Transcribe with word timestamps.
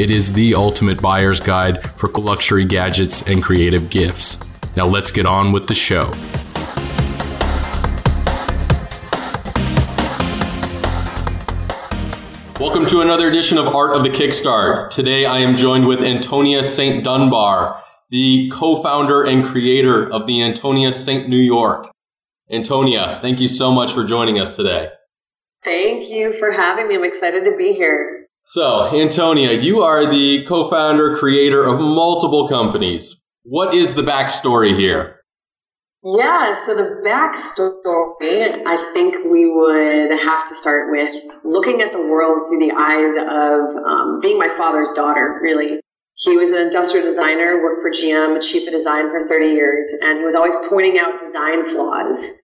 It 0.00 0.10
is 0.10 0.32
the 0.32 0.54
ultimate 0.54 1.02
buyer's 1.02 1.40
guide 1.40 1.86
for 1.90 2.08
luxury 2.08 2.64
gadgets 2.64 3.20
and 3.28 3.42
creative 3.42 3.90
gifts. 3.90 4.38
Now 4.74 4.86
let's 4.86 5.10
get 5.10 5.26
on 5.26 5.52
with 5.52 5.66
the 5.66 5.74
show. 5.74 6.10
Welcome 12.58 12.86
to 12.86 13.02
another 13.02 13.28
edition 13.28 13.58
of 13.58 13.66
Art 13.66 13.94
of 13.94 14.02
the 14.02 14.08
Kickstart. 14.08 14.88
Today 14.88 15.26
I 15.26 15.40
am 15.40 15.54
joined 15.54 15.86
with 15.86 16.00
Antonia 16.00 16.64
Saint 16.64 17.04
Dunbar, 17.04 17.84
the 18.08 18.50
co 18.54 18.82
founder 18.82 19.22
and 19.22 19.44
creator 19.44 20.10
of 20.10 20.26
the 20.26 20.40
Antonia 20.40 20.94
Saint 20.94 21.28
New 21.28 21.36
York. 21.36 21.90
Antonia, 22.50 23.18
thank 23.20 23.38
you 23.38 23.48
so 23.48 23.70
much 23.70 23.92
for 23.92 24.04
joining 24.04 24.40
us 24.40 24.56
today. 24.56 24.88
Thank 25.62 26.08
you 26.08 26.32
for 26.32 26.52
having 26.52 26.88
me. 26.88 26.94
I'm 26.94 27.04
excited 27.04 27.44
to 27.44 27.54
be 27.54 27.74
here. 27.74 28.20
So, 28.44 28.94
Antonia, 28.94 29.52
you 29.52 29.82
are 29.82 30.06
the 30.06 30.44
co 30.44 30.68
founder, 30.68 31.14
creator 31.16 31.64
of 31.64 31.80
multiple 31.80 32.48
companies. 32.48 33.22
What 33.44 33.74
is 33.74 33.94
the 33.94 34.02
backstory 34.02 34.76
here? 34.76 35.20
Yeah, 36.02 36.54
so 36.54 36.74
the 36.74 37.02
backstory, 37.04 38.62
I 38.66 38.90
think 38.94 39.30
we 39.30 39.52
would 39.52 40.10
have 40.18 40.48
to 40.48 40.54
start 40.54 40.90
with 40.90 41.14
looking 41.44 41.82
at 41.82 41.92
the 41.92 42.00
world 42.00 42.48
through 42.48 42.60
the 42.60 42.72
eyes 42.72 43.14
of 43.16 43.84
um, 43.84 44.20
being 44.20 44.38
my 44.38 44.48
father's 44.48 44.90
daughter, 44.92 45.38
really. 45.42 45.80
He 46.14 46.36
was 46.36 46.52
an 46.52 46.62
industrial 46.62 47.04
designer, 47.04 47.62
worked 47.62 47.82
for 47.82 47.90
GM, 47.90 48.36
a 48.36 48.40
chief 48.40 48.66
of 48.66 48.72
design 48.72 49.10
for 49.10 49.22
30 49.22 49.48
years, 49.48 49.90
and 50.02 50.18
he 50.18 50.24
was 50.24 50.34
always 50.34 50.56
pointing 50.68 50.98
out 50.98 51.20
design 51.20 51.64
flaws 51.64 52.39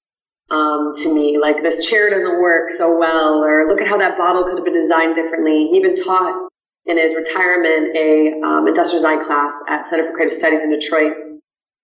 um, 0.50 0.92
to 0.94 1.14
me, 1.14 1.38
like 1.38 1.62
this 1.62 1.88
chair 1.88 2.08
doesn't 2.10 2.40
work 2.40 2.70
so 2.70 2.98
well, 2.98 3.42
or 3.42 3.66
look 3.66 3.80
at 3.80 3.88
how 3.88 3.98
that 3.98 4.16
bottle 4.16 4.44
could 4.44 4.56
have 4.56 4.64
been 4.64 4.74
designed 4.74 5.14
differently. 5.14 5.68
He 5.70 5.76
even 5.76 5.94
taught 5.96 6.48
in 6.86 6.98
his 6.98 7.14
retirement 7.14 7.96
a 7.96 8.40
um, 8.42 8.68
industrial 8.68 8.98
design 8.98 9.24
class 9.24 9.60
at 9.68 9.86
Center 9.86 10.04
for 10.04 10.12
Creative 10.12 10.32
Studies 10.32 10.62
in 10.62 10.70
Detroit. 10.70 11.16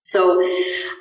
So 0.04 0.40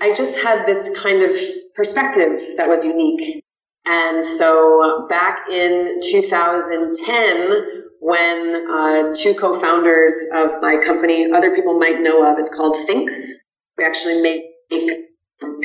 I 0.01 0.13
just 0.15 0.41
had 0.41 0.65
this 0.65 0.99
kind 0.99 1.21
of 1.21 1.35
perspective 1.75 2.39
that 2.57 2.67
was 2.67 2.83
unique. 2.85 3.43
And 3.85 4.23
so 4.23 5.07
back 5.09 5.49
in 5.49 5.99
2010, 6.01 7.83
when 7.99 8.67
uh, 8.69 9.13
two 9.15 9.33
co-founders 9.39 10.29
of 10.33 10.61
my 10.61 10.77
company, 10.77 11.31
other 11.31 11.55
people 11.55 11.77
might 11.77 12.01
know 12.01 12.31
of, 12.31 12.39
it's 12.39 12.53
called 12.53 12.75
Thinx. 12.87 13.43
We 13.77 13.85
actually 13.85 14.21
make 14.21 14.43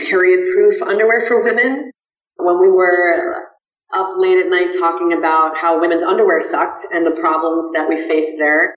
period 0.09 0.53
proof 0.55 0.83
underwear 0.83 1.21
for 1.21 1.43
women. 1.43 1.91
When 2.37 2.61
we 2.61 2.69
were 2.69 3.47
up 3.93 4.11
late 4.17 4.39
at 4.39 4.51
night 4.51 4.73
talking 4.79 5.13
about 5.13 5.57
how 5.57 5.81
women's 5.81 6.03
underwear 6.03 6.41
sucked 6.41 6.81
and 6.93 7.07
the 7.07 7.19
problems 7.21 7.73
that 7.73 7.89
we 7.89 7.97
faced 7.97 8.39
there, 8.39 8.75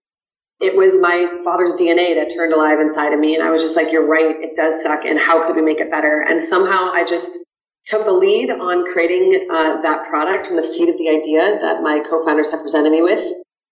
it 0.62 0.76
was 0.76 1.02
my 1.02 1.28
father's 1.44 1.76
DNA 1.76 2.16
that 2.16 2.34
turned 2.34 2.54
alive 2.54 2.80
inside 2.80 3.14
of 3.14 3.20
me. 3.20 3.36
And 3.36 3.44
I 3.44 3.52
was 3.52 3.64
just 3.64 3.78
like, 3.78 3.92
you're 3.92 4.08
right, 4.08 4.36
it 4.40 4.56
does 4.56 4.84
suck. 4.84 5.06
And 5.06 5.18
how 5.18 5.46
could 5.46 5.56
we 5.56 5.62
make 5.62 5.80
it 5.80 5.92
better? 5.92 6.22
And 6.22 6.42
somehow 6.42 6.92
I 6.92 7.06
just 7.06 7.46
took 7.86 8.06
the 8.06 8.12
lead 8.12 8.52
on 8.52 8.86
creating 8.86 9.48
uh, 9.50 9.82
that 9.82 10.06
product 10.10 10.48
from 10.48 10.58
the 10.58 10.64
seed 10.64 10.90
of 10.90 10.98
the 10.98 11.10
idea 11.10 11.60
that 11.60 11.82
my 11.82 12.02
co-founders 12.08 12.52
had 12.52 12.62
presented 12.62 12.92
me 12.92 13.02
with. 13.02 13.24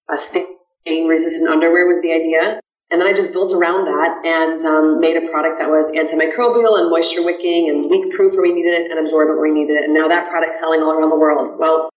Uh, 0.10 0.18
stain 0.18 1.08
resistant 1.08 1.50
underwear 1.50 1.88
was 1.88 2.02
the 2.02 2.14
idea. 2.14 2.60
And 2.90 3.02
then 3.02 3.08
I 3.08 3.14
just 3.14 3.34
built 3.34 3.54
around 3.54 3.86
that 3.86 4.26
and 4.26 4.62
um, 4.64 5.00
made 5.02 5.18
a 5.18 5.30
product 5.30 5.60
that 5.60 5.70
was 5.70 5.92
antimicrobial 5.92 6.80
and 6.80 6.90
moisture 6.90 7.24
wicking 7.24 7.70
and 7.70 7.86
leak 7.86 8.16
proof 8.16 8.32
where 8.34 8.44
we 8.44 8.54
needed 8.54 8.74
it 8.74 8.90
and 8.90 9.00
absorbent 9.00 9.38
where 9.38 9.52
we 9.52 9.60
needed 9.60 9.76
it. 9.76 9.84
And 9.84 9.94
now 9.94 10.08
that 10.08 10.30
product's 10.30 10.60
selling 10.60 10.82
all 10.82 10.94
around 10.94 11.10
the 11.10 11.20
world. 11.20 11.50
Well, 11.60 11.90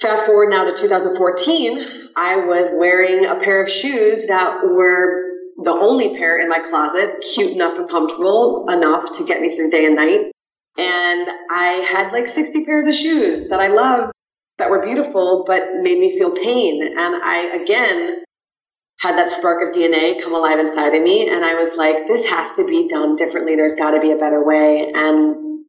fast 0.00 0.26
forward 0.26 0.50
now 0.50 0.64
to 0.64 0.72
2014, 0.72 2.10
I 2.16 2.36
was 2.36 2.70
wearing 2.72 3.26
a 3.26 3.34
pair 3.40 3.62
of 3.62 3.68
shoes 3.68 4.26
that 4.28 4.62
were 4.62 5.24
the 5.64 5.72
only 5.72 6.16
pair 6.16 6.40
in 6.40 6.48
my 6.48 6.60
closet, 6.60 7.24
cute 7.34 7.50
enough 7.50 7.76
and 7.78 7.88
comfortable 7.88 8.66
enough 8.70 9.10
to 9.18 9.24
get 9.24 9.40
me 9.40 9.54
through 9.54 9.70
day 9.70 9.86
and 9.86 9.96
night. 9.96 10.30
And 10.78 11.28
I 11.50 11.84
had 11.90 12.12
like 12.12 12.28
60 12.28 12.64
pairs 12.64 12.86
of 12.86 12.94
shoes 12.94 13.48
that 13.48 13.58
I 13.58 13.66
loved 13.66 14.12
that 14.58 14.70
were 14.70 14.84
beautiful, 14.84 15.44
but 15.46 15.68
made 15.80 15.98
me 15.98 16.16
feel 16.16 16.30
pain. 16.30 16.82
And 16.82 17.22
I, 17.22 17.60
again, 17.60 18.22
had 19.00 19.16
that 19.16 19.30
spark 19.30 19.62
of 19.62 19.74
DNA 19.74 20.20
come 20.22 20.34
alive 20.34 20.58
inside 20.58 20.94
of 20.94 21.02
me. 21.02 21.28
And 21.28 21.44
I 21.44 21.54
was 21.54 21.76
like, 21.76 22.06
this 22.06 22.28
has 22.28 22.52
to 22.54 22.66
be 22.66 22.88
done 22.88 23.16
differently. 23.16 23.54
There's 23.54 23.76
got 23.76 23.92
to 23.92 24.00
be 24.00 24.10
a 24.10 24.16
better 24.16 24.44
way. 24.44 24.90
And 24.94 25.64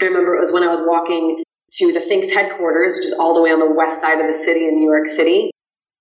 I 0.00 0.04
remember 0.06 0.36
it 0.36 0.40
was 0.40 0.52
when 0.52 0.62
I 0.62 0.68
was 0.68 0.80
walking 0.80 1.42
to 1.72 1.92
the 1.92 2.00
Thinx 2.00 2.32
headquarters, 2.32 2.94
which 2.96 3.06
is 3.06 3.16
all 3.18 3.34
the 3.34 3.42
way 3.42 3.50
on 3.50 3.58
the 3.58 3.70
west 3.70 4.00
side 4.00 4.20
of 4.20 4.26
the 4.26 4.32
city 4.32 4.68
in 4.68 4.76
New 4.76 4.88
York 4.88 5.06
City, 5.06 5.50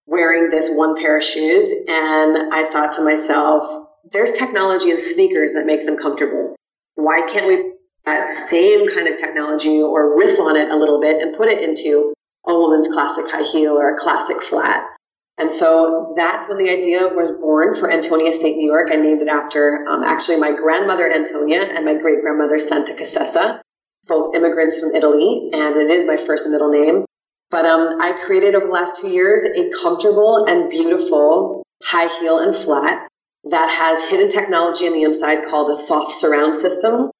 wearing 0.05 0.49
this 0.49 0.71
one 0.75 0.95
pair 0.95 1.17
of 1.17 1.23
shoes. 1.23 1.73
And 1.87 2.53
I 2.53 2.69
thought 2.69 2.93
to 2.93 3.03
myself, 3.03 3.65
there's 4.11 4.33
technology 4.33 4.91
in 4.91 4.97
sneakers 4.97 5.53
that 5.53 5.65
makes 5.65 5.85
them 5.85 5.97
comfortable. 5.97 6.55
Why 6.95 7.25
can't 7.27 7.47
we 7.47 7.71
that 8.05 8.29
same 8.29 8.93
kind 8.93 9.07
of 9.07 9.17
technology 9.17 9.81
or 9.81 10.17
riff 10.17 10.39
on 10.39 10.55
it 10.55 10.69
a 10.69 10.75
little 10.75 10.99
bit 10.99 11.21
and 11.21 11.35
put 11.35 11.47
it 11.47 11.63
into 11.63 12.13
a 12.45 12.53
woman's 12.53 12.89
classic 12.89 13.25
high 13.31 13.43
heel 13.43 13.71
or 13.71 13.95
a 13.95 13.97
classic 13.97 14.41
flat? 14.41 14.85
And 15.37 15.51
so 15.51 16.13
that's 16.15 16.47
when 16.47 16.57
the 16.57 16.69
idea 16.69 17.07
was 17.07 17.31
born 17.31 17.75
for 17.75 17.91
Antonia 17.91 18.33
Saint 18.33 18.57
New 18.57 18.67
York. 18.67 18.89
I 18.91 18.97
named 18.97 19.21
it 19.21 19.27
after 19.27 19.85
um, 19.87 20.03
actually 20.03 20.39
my 20.39 20.55
grandmother 20.55 21.11
Antonia 21.11 21.61
and 21.61 21.85
my 21.85 21.95
great 21.95 22.21
grandmother 22.21 22.59
Santa 22.59 22.93
Cassessa, 22.93 23.59
both 24.07 24.35
immigrants 24.35 24.79
from 24.79 24.93
Italy, 24.93 25.49
and 25.51 25.75
it 25.75 25.89
is 25.89 26.05
my 26.05 26.17
first 26.17 26.45
and 26.45 26.53
middle 26.53 26.69
name. 26.69 27.05
But 27.49 27.65
um, 27.65 27.97
I 27.99 28.13
created 28.25 28.53
over 28.53 28.67
the 28.67 28.71
last 28.71 29.01
two 29.01 29.09
years 29.09 29.43
a 29.43 29.71
comfortable 29.81 30.45
and 30.47 30.69
beautiful 30.69 31.63
high 31.83 32.07
heel 32.19 32.39
and 32.39 32.55
flat 32.55 33.07
that 33.49 33.69
has 33.69 34.09
hidden 34.09 34.29
technology 34.29 34.85
on 34.87 34.93
the 34.93 35.03
inside 35.03 35.45
called 35.45 35.69
a 35.69 35.73
soft 35.73 36.13
surround 36.13 36.55
system 36.55 37.11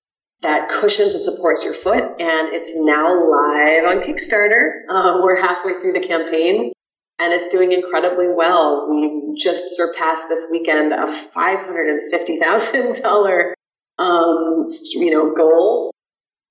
that 0.42 0.70
cushions 0.70 1.16
and 1.16 1.24
supports 1.24 1.66
your 1.66 1.74
foot. 1.74 2.04
And 2.22 2.54
it's 2.54 2.74
now 2.76 3.08
live 3.08 3.86
on 3.86 4.04
Kickstarter. 4.04 4.88
Um, 4.90 5.22
we're 5.24 5.42
halfway 5.42 5.80
through 5.80 5.94
the 5.94 6.08
campaign 6.08 6.72
and 7.20 7.34
it's 7.34 7.48
doing 7.48 7.72
incredibly 7.72 8.28
well. 8.28 8.88
We 8.90 9.36
just 9.38 9.76
surpassed 9.76 10.30
this 10.30 10.48
weekend 10.52 10.94
a 10.94 11.08
five 11.08 11.60
hundred 11.60 11.90
and 11.90 12.12
fifty 12.12 12.40
thousand 12.40 12.96
dollar, 13.02 13.56
um, 14.00 14.66
you 14.94 15.12
know, 15.12 15.34
goal, 15.34 15.92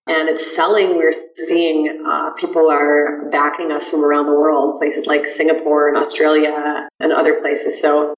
and 0.06 0.28
it's 0.28 0.54
selling. 0.54 0.96
We're 0.96 1.12
seeing 1.36 2.04
uh, 2.06 2.30
people 2.32 2.70
are 2.70 3.28
backing 3.30 3.72
us 3.72 3.90
from 3.90 4.04
around 4.04 4.26
the 4.26 4.32
world, 4.32 4.78
places 4.78 5.06
like 5.06 5.26
Singapore 5.26 5.88
and 5.88 5.96
Australia 5.96 6.88
and 7.00 7.12
other 7.12 7.38
places. 7.40 7.80
So 7.80 8.14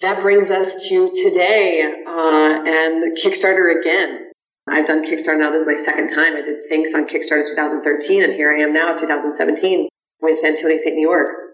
that 0.00 0.20
brings 0.20 0.50
us 0.50 0.88
to 0.88 1.10
today 1.10 1.82
uh, 2.06 2.62
and 2.66 3.16
Kickstarter 3.16 3.80
again. 3.80 4.30
I've 4.68 4.86
done 4.86 5.04
Kickstarter 5.04 5.38
now. 5.38 5.50
This 5.50 5.62
is 5.62 5.66
my 5.66 5.76
second 5.76 6.08
time. 6.08 6.36
I 6.36 6.42
did 6.42 6.58
Thinx 6.70 6.94
on 6.94 7.06
Kickstarter 7.08 7.48
2013, 7.48 8.22
and 8.22 8.32
here 8.34 8.52
I 8.52 8.60
am 8.60 8.72
now, 8.72 8.94
2017, 8.94 9.88
with 10.20 10.44
Antonia 10.44 10.78
Saint 10.78 10.96
New 10.96 11.08
York. 11.08 11.47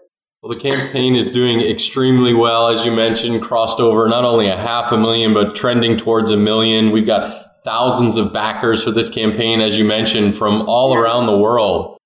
Well, 0.45 0.53
the 0.53 0.59
campaign 0.59 1.15
is 1.15 1.31
doing 1.31 1.59
extremely 1.59 2.35
well, 2.35 2.67
as 2.67 2.85
you 2.85 2.91
mentioned, 2.91 3.41
crossed 3.41 3.79
over 3.79 4.07
not 4.07 4.25
only 4.25 4.47
a 4.47 4.55
half 4.55 4.91
a 4.91 4.97
million, 4.97 5.33
but 5.33 5.55
trending 5.55 5.97
towards 5.97 6.29
a 6.29 6.37
million. 6.37 6.91
We've 6.91 7.07
got 7.07 7.63
thousands 7.63 8.15
of 8.15 8.31
backers 8.31 8.83
for 8.83 8.91
this 8.91 9.09
campaign, 9.09 9.59
as 9.59 9.79
you 9.79 9.85
mentioned, 9.85 10.37
from 10.37 10.69
all 10.69 10.93
around 10.93 11.25
the 11.25 11.35
world. 11.35 11.97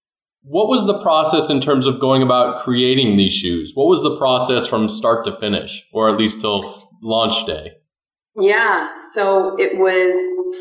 What 0.44 0.69
was 0.69 0.88
the 0.88 1.01
process 1.01 1.50
in 1.50 1.59
terms 1.59 1.86
of 1.86 2.00
going 2.00 2.24
about 2.24 2.62
creating 2.62 3.18
these 3.18 3.33
shoes? 3.33 3.74
What 3.75 3.88
was 3.88 4.03
the 4.03 4.18
process 4.18 4.65
from 4.65 4.88
start 4.88 5.25
to 5.25 5.38
finish, 5.38 5.86
or 5.91 6.09
at 6.09 6.18
least 6.18 6.39
till 6.39 6.59
launch 7.03 7.45
day? 7.45 7.74
Yeah, 8.38 8.95
so 9.12 9.57
it 9.59 9.77
was 9.77 10.15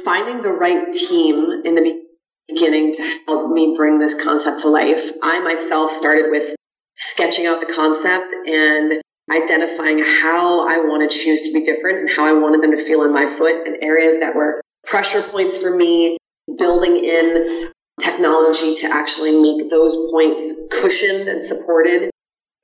finding 0.05 0.43
the 0.43 0.49
right 0.49 0.93
team 0.93 1.63
in 1.65 1.77
the 1.77 2.03
beginning 2.49 2.91
to 2.95 3.19
help 3.29 3.53
me 3.53 3.77
bring 3.77 4.01
this 4.01 4.21
concept 4.21 4.63
to 4.63 4.69
life. 4.69 5.13
I 5.23 5.39
myself 5.39 5.93
started 5.93 6.33
with 6.33 6.57
sketching 6.99 7.47
out 7.47 7.61
the 7.61 7.73
concept 7.73 8.33
and 8.47 9.01
identifying 9.31 10.03
how 10.03 10.67
I 10.67 10.79
want 10.79 11.09
to 11.09 11.17
choose 11.17 11.43
to 11.43 11.53
be 11.53 11.63
different 11.63 11.99
and 11.99 12.11
how 12.11 12.25
I 12.25 12.33
wanted 12.33 12.63
them 12.63 12.73
to 12.73 12.83
feel 12.83 13.05
in 13.05 13.13
my 13.13 13.27
foot 13.27 13.67
and 13.67 13.77
areas 13.85 14.19
that 14.21 14.35
were 14.35 14.61
pressure 14.87 15.23
points 15.23 15.63
for 15.63 15.77
me, 15.77 16.17
building 16.57 16.97
in 16.97 17.71
technology 18.01 18.75
to 18.77 18.87
actually 18.87 19.41
make 19.41 19.69
those 19.71 20.11
points 20.11 20.69
cushioned 20.81 21.29
and 21.29 21.45
supported. 21.45 22.11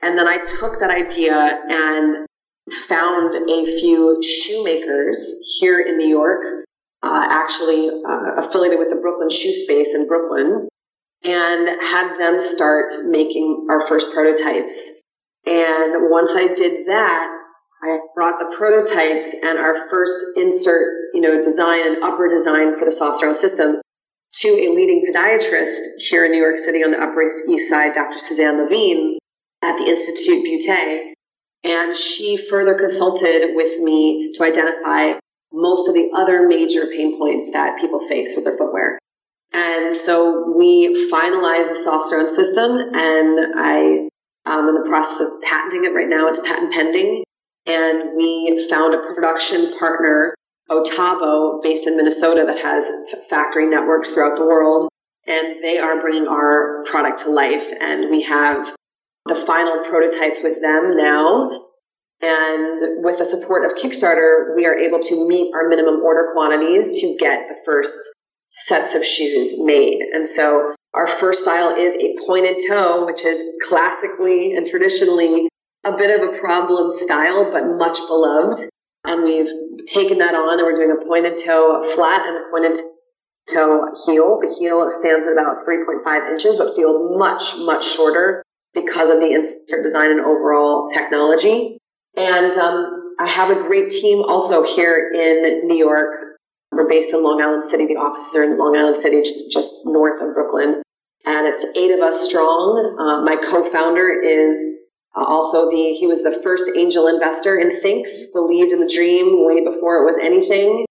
And 0.03 0.19
then 0.19 0.27
I 0.27 0.39
took 0.39 0.81
that 0.81 0.91
idea 0.91 1.35
and 1.69 2.27
found 2.89 3.35
a 3.51 3.67
few 3.81 4.23
shoemakers 4.23 5.57
here 5.59 5.81
in 5.81 5.99
New 5.99 6.09
York, 6.09 6.65
uh, 7.03 7.29
actually 7.31 7.89
uh, 7.89 8.35
affiliated 8.37 8.79
with 8.79 8.89
the 8.89 8.97
Brooklyn 8.97 9.29
Shoe 9.29 9.53
Space 9.53 9.95
in 9.95 10.09
Brooklyn, 10.09 10.69
and 11.25 11.69
had 11.83 12.17
them 12.19 12.39
start 12.39 12.93
making 13.07 13.67
our 13.71 13.81
first 13.87 14.13
prototypes. 14.13 15.03
And 15.47 16.11
once 16.11 16.35
I 16.37 16.55
did 16.55 16.87
that, 16.87 17.31
I 17.83 17.99
brought 18.15 18.39
the 18.39 18.55
prototypes 18.57 19.35
and 19.45 19.59
our 19.59 19.89
first 19.91 20.19
insert, 20.37 21.11
you 21.13 21.21
know, 21.21 21.41
design 21.43 21.87
and 21.87 22.03
upper 22.03 22.29
design 22.29 22.77
for 22.77 22.85
the 22.85 22.93
soft 22.93 23.21
surround 23.21 23.37
system 23.37 23.81
to 24.37 24.49
a 24.49 24.73
leading 24.75 25.05
podiatrist 25.07 25.81
here 25.99 26.25
in 26.25 26.33
New 26.33 26.41
York 26.41 26.59
City 26.59 26.83
on 26.83 26.91
the 26.91 27.01
Upper 27.01 27.23
East 27.23 27.69
Side, 27.69 27.93
Dr. 27.93 28.19
Suzanne 28.19 28.59
Levine 28.59 29.19
at 29.63 29.77
the 29.77 29.85
Institute 29.85 30.45
Beauté. 30.45 31.13
And 31.63 31.97
she 31.97 32.37
further 32.37 32.75
consulted 32.75 33.55
with 33.55 33.81
me 33.81 34.33
to 34.35 34.45
identify 34.45 35.19
most 35.53 35.89
of 35.89 35.95
the 35.95 36.11
other 36.15 36.49
major 36.49 36.87
pain 36.87 37.17
points 37.17 37.53
that 37.53 37.81
people 37.81 38.01
face 38.01 38.35
with 38.37 38.45
their 38.45 38.57
footwear. 38.57 38.99
And 39.55 39.95
so 39.95 40.53
we 40.57 40.89
finalized 41.13 41.69
the 41.69 41.77
soft 41.77 42.07
surround 42.07 42.29
system 42.29 42.77
and 42.93 43.55
I 43.57 44.09
am 44.47 44.69
in 44.69 44.75
the 44.75 44.89
process 44.89 45.21
of 45.21 45.43
patenting 45.43 45.85
it 45.85 45.95
right 45.95 46.09
now. 46.09 46.27
It's 46.27 46.41
patent 46.41 46.73
pending. 46.73 47.23
And 47.67 48.17
we 48.17 48.67
found 48.69 48.95
a 48.95 49.15
production 49.15 49.73
partner, 49.79 50.35
Otavo, 50.69 51.63
based 51.63 51.87
in 51.87 51.97
Minnesota 51.97 52.45
that 52.47 52.59
has 52.59 52.91
factory 53.31 53.67
networks 53.67 54.13
throughout 54.13 54.37
the 54.37 54.45
world. 54.45 54.89
And 55.27 55.57
they 55.63 55.79
are 55.79 56.01
bringing 56.01 56.27
our 56.27 56.83
product 56.85 57.21
to 57.21 57.31
life. 57.31 57.67
And 57.81 58.11
we 58.11 58.23
have 58.23 58.75
the 59.27 59.37
final 59.37 59.83
prototypes 59.85 60.43
with 60.43 60.61
them 60.61 60.97
now. 60.97 61.63
And 62.21 63.05
with 63.05 63.19
the 63.19 63.25
support 63.25 63.65
of 63.65 63.77
Kickstarter, 63.77 64.55
we 64.57 64.67
are 64.67 64.77
able 64.77 64.99
to 64.99 65.29
meet 65.29 65.55
our 65.55 65.69
minimum 65.69 66.01
order 66.01 66.31
quantities 66.33 67.01
to 67.01 67.17
get 67.19 67.49
the 67.49 67.57
first 67.65 68.15
sets 68.49 68.95
of 68.95 69.05
shoes 69.05 69.55
made. 69.59 70.01
And 70.13 70.27
so 70.27 70.75
our 70.95 71.07
first 71.07 71.43
style 71.43 71.77
is 71.77 71.95
a 71.95 72.17
pointed 72.27 72.61
toe, 72.69 73.05
which 73.07 73.25
is 73.25 73.43
classically 73.63 74.55
and 74.55 74.67
traditionally 74.67 75.49
a 75.85 75.97
bit 75.97 76.21
of 76.21 76.29
a 76.29 76.39
problem 76.39 76.91
style, 76.91 77.51
but 77.51 77.77
much 77.77 77.99
beloved. 78.07 78.59
And 79.05 79.25
we've 79.25 79.51
taken 79.87 80.19
that 80.19 80.35
on 80.35 80.59
and 80.59 80.63
we're 80.63 80.75
doing 80.75 80.97
a 80.97 81.07
pointed 81.07 81.37
toe 81.37 81.83
flat 81.95 82.27
and 82.27 82.37
a 82.37 82.51
pointed 82.51 82.79
toe 83.53 83.93
heel. 84.07 84.41
The 84.41 84.57
heel 84.59 84.89
stands 84.89 85.27
at 85.27 85.35
about 85.35 85.57
3.5 85.67 86.31
inches, 86.31 86.57
but 86.57 86.75
feels 86.75 87.19
much, 87.19 87.55
much 87.67 87.85
shorter 87.85 88.43
because 88.73 89.11
of 89.11 89.21
the 89.21 89.33
insert 89.33 89.83
design 89.83 90.11
and 90.11 90.21
overall 90.21 90.89
technology. 90.89 91.79
And 92.17 92.53
um, 92.55 93.15
I 93.21 93.27
have 93.27 93.51
a 93.51 93.61
great 93.61 93.91
team 93.91 94.23
also 94.23 94.63
here 94.63 95.11
in 95.15 95.67
New 95.67 95.77
York. 95.77 96.34
We're 96.75 96.89
based 96.89 97.15
in 97.15 97.23
Long 97.23 97.41
Island 97.41 97.65
City. 97.65 97.87
The 97.87 97.97
offices 97.97 98.35
are 98.37 98.45
in 98.45 98.59
Long 98.59 98.77
Island 98.77 98.97
City, 98.97 99.23
just, 99.23 99.53
just 99.53 99.87
north 99.87 100.21
of 100.21 100.35
Brooklyn. 100.35 100.83
And 101.25 101.47
it's 101.47 101.65
eight 101.77 101.91
of 101.91 102.01
us 102.01 102.29
strong. 102.29 102.97
Uh, 102.99 103.23
my 103.25 103.37
co-founder 103.37 104.21
is 104.21 104.63
uh, 105.17 105.25
also 105.25 105.71
the, 105.71 105.93
he 105.93 106.07
was 106.07 106.23
the 106.23 106.39
first 106.43 106.71
angel 106.77 107.07
investor 107.07 107.59
in 107.59 107.71
Thinx, 107.71 108.33
believed 108.33 108.73
in 108.73 108.81
the 108.81 108.93
dream 108.93 109.45
way 109.47 109.65
before 109.65 110.03
it 110.03 110.05
was 110.05 110.19
anything. 110.19 110.85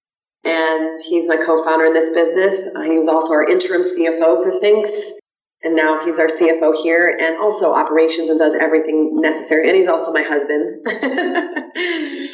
And 0.44 0.98
he's 1.08 1.28
my 1.28 1.38
co-founder 1.38 1.86
in 1.86 1.94
this 1.94 2.14
business. 2.14 2.74
Uh, 2.76 2.82
he 2.82 2.98
was 2.98 3.08
also 3.08 3.34
our 3.34 3.50
interim 3.50 3.82
CFO 3.82 4.42
for 4.42 4.52
Thinx. 4.52 5.20
and 5.64 5.76
now 5.76 6.04
he's 6.04 6.20
our 6.20 6.28
CFO 6.28 6.74
here 6.82 7.18
and 7.22 7.38
also 7.38 7.74
operations 7.74 8.30
and 8.30 8.40
does 8.40 8.56
everything 8.56 9.22
necessary. 9.22 9.68
And 9.68 9.76
he's 9.76 9.88
also 9.88 10.12
my 10.12 10.24
husband. 10.24 10.86